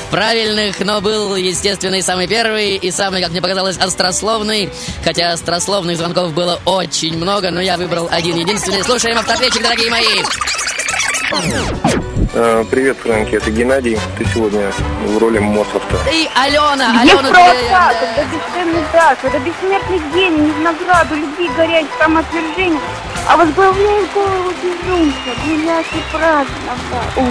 правильных, 0.09 0.79
но 0.79 0.99
был, 0.99 1.35
естественно, 1.35 1.93
и 1.93 2.01
самый 2.01 2.25
первый, 2.27 2.75
и 2.77 2.89
самый, 2.89 3.21
как 3.21 3.29
мне 3.29 3.39
показалось, 3.39 3.77
острословный. 3.77 4.71
Хотя 5.03 5.31
острословных 5.31 5.97
звонков 5.97 6.33
было 6.33 6.59
очень 6.65 7.15
много, 7.17 7.51
но 7.51 7.61
я 7.61 7.77
выбрал 7.77 8.09
один 8.09 8.35
единственный. 8.35 8.83
Слушаем 8.83 9.19
автоответчик, 9.19 9.61
дорогие 9.61 9.91
мои. 9.91 10.23
Э, 12.39 12.63
Привет, 12.69 12.97
Фрэнки, 12.97 13.33
это 13.33 13.49
Геннадий. 13.49 13.97
Ты 14.15 14.23
сегодня 14.25 14.71
в 15.07 15.17
роли 15.17 15.39
Моцарта. 15.39 15.97
И 16.13 16.29
Алена, 16.35 17.01
Алена, 17.01 17.29
проса, 17.29 17.93
когда 17.99 18.23
бесценный 18.25 18.83
дар, 18.93 19.17
когда 19.19 19.39
бессмертный 19.39 19.99
гений, 20.13 20.41
не 20.41 20.51
в 20.51 20.59
награду, 20.61 21.15
любви 21.15 21.49
горять, 21.57 21.87
самоотвержение, 21.97 22.79
а 23.27 23.37
возглавляет 23.37 24.13
голову 24.13 24.51
безумца, 24.61 25.31
гулять 25.47 25.87
и 25.93 26.01
праздновать. 26.11 27.17
О, 27.17 27.25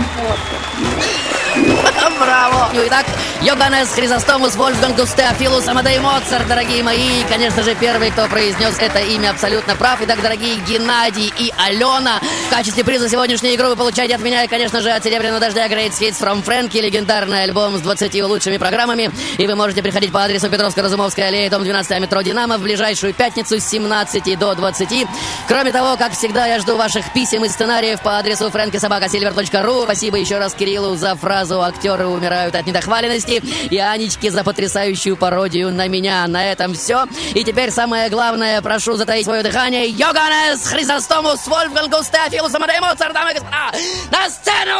Браво! 2.18 2.55
Ну, 2.76 2.82
Итак, 2.88 3.06
Йоганнес 3.40 3.88
Хризостомус 3.88 4.54
Вольфгангус 4.54 5.10
Теофилус 5.14 5.66
Амадей 5.66 5.98
Моцарт, 5.98 6.46
дорогие 6.46 6.82
мои. 6.82 7.22
И, 7.22 7.24
конечно 7.26 7.62
же, 7.62 7.74
первый, 7.74 8.10
кто 8.10 8.26
произнес 8.26 8.76
это 8.78 8.98
имя, 8.98 9.30
абсолютно 9.30 9.74
прав. 9.76 9.98
Итак, 10.02 10.20
дорогие 10.20 10.56
Геннадий 10.56 11.32
и 11.38 11.50
Алена, 11.56 12.20
в 12.48 12.50
качестве 12.50 12.84
приза 12.84 13.08
сегодняшней 13.08 13.54
игры 13.54 13.68
вы 13.68 13.76
получаете 13.76 14.16
от 14.16 14.20
меня 14.20 14.46
конечно 14.46 14.82
же, 14.82 14.90
от 14.90 15.02
Серебряного 15.02 15.40
Дождя 15.40 15.66
Great 15.68 15.92
Hits 15.92 16.20
from 16.20 16.44
Frankie, 16.44 16.82
легендарный 16.82 17.44
альбом 17.44 17.78
с 17.78 17.80
20 17.80 18.22
лучшими 18.24 18.58
программами. 18.58 19.10
И 19.38 19.46
вы 19.46 19.54
можете 19.54 19.82
приходить 19.82 20.12
по 20.12 20.22
адресу 20.22 20.48
Петровско-Разумовская 20.48 21.28
аллея, 21.28 21.48
дом 21.48 21.64
12, 21.64 21.98
метро 21.98 22.20
«Динамо» 22.20 22.58
в 22.58 22.60
ближайшую 22.60 23.14
пятницу 23.14 23.58
с 23.58 23.64
17 23.64 24.38
до 24.38 24.54
20. 24.54 25.06
Кроме 25.48 25.72
того, 25.72 25.96
как 25.96 26.12
всегда, 26.12 26.46
я 26.46 26.58
жду 26.58 26.76
ваших 26.76 27.10
писем 27.14 27.42
и 27.42 27.48
сценариев 27.48 28.02
по 28.02 28.18
адресу 28.18 28.48
frankysobakasilver.ru. 28.48 29.84
Спасибо 29.84 30.18
еще 30.18 30.36
раз 30.36 30.52
Кириллу 30.52 30.94
за 30.96 31.14
фразу 31.14 31.62
«Актеры 31.62 32.06
умирают 32.06 32.54
от 32.54 32.65
недохваленности» 32.66 33.42
и 33.70 33.78
Анечке 33.78 34.30
за 34.30 34.44
потрясающую 34.44 35.16
пародию 35.16 35.72
на 35.72 35.88
меня. 35.88 36.26
На 36.26 36.52
этом 36.52 36.74
все. 36.74 37.06
И 37.34 37.44
теперь 37.44 37.70
самое 37.70 38.08
главное, 38.08 38.60
прошу 38.62 38.96
затаить 38.96 39.24
свое 39.24 39.42
дыхание. 39.42 39.88
Йоганнес 39.88 40.66
Хризостомус 40.66 41.46
Вольфгангус 41.46 42.08
Теофилус 42.08 42.54
Амадей 42.54 42.80
Моцарт, 42.80 43.14
дамы 43.14 43.30
и 43.30 43.34
господа, 43.34 43.72
на 44.10 44.30
сцену! 44.30 44.76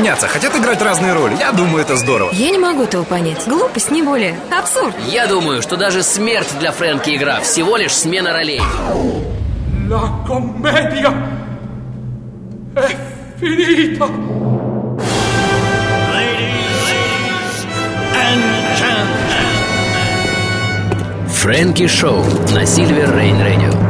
Меняться, 0.00 0.28
хотят 0.28 0.56
играть 0.56 0.80
разные 0.82 1.12
роли. 1.12 1.36
Я 1.38 1.52
думаю, 1.52 1.82
это 1.82 1.96
здорово. 1.96 2.30
Я 2.32 2.50
не 2.50 2.58
могу 2.58 2.84
этого 2.84 3.04
понять. 3.04 3.46
Глупость, 3.46 3.90
не 3.90 4.02
более. 4.02 4.34
Абсурд. 4.56 4.94
Я 5.06 5.26
думаю, 5.26 5.62
что 5.62 5.76
даже 5.76 6.02
смерть 6.02 6.48
для 6.58 6.72
Фрэнки 6.72 7.10
игра 7.16 7.40
Всего 7.40 7.76
лишь 7.76 7.94
смена 7.94 8.32
ролей 8.32 8.60
La 9.88 10.22
commedia 10.26 11.12
è 12.76 12.96
finita. 13.40 14.06
Фрэнки 21.26 21.86
Шоу 21.88 22.22
на 22.52 22.66
Сильвер 22.66 23.16
Рейн 23.16 23.40
Радио. 23.40 23.89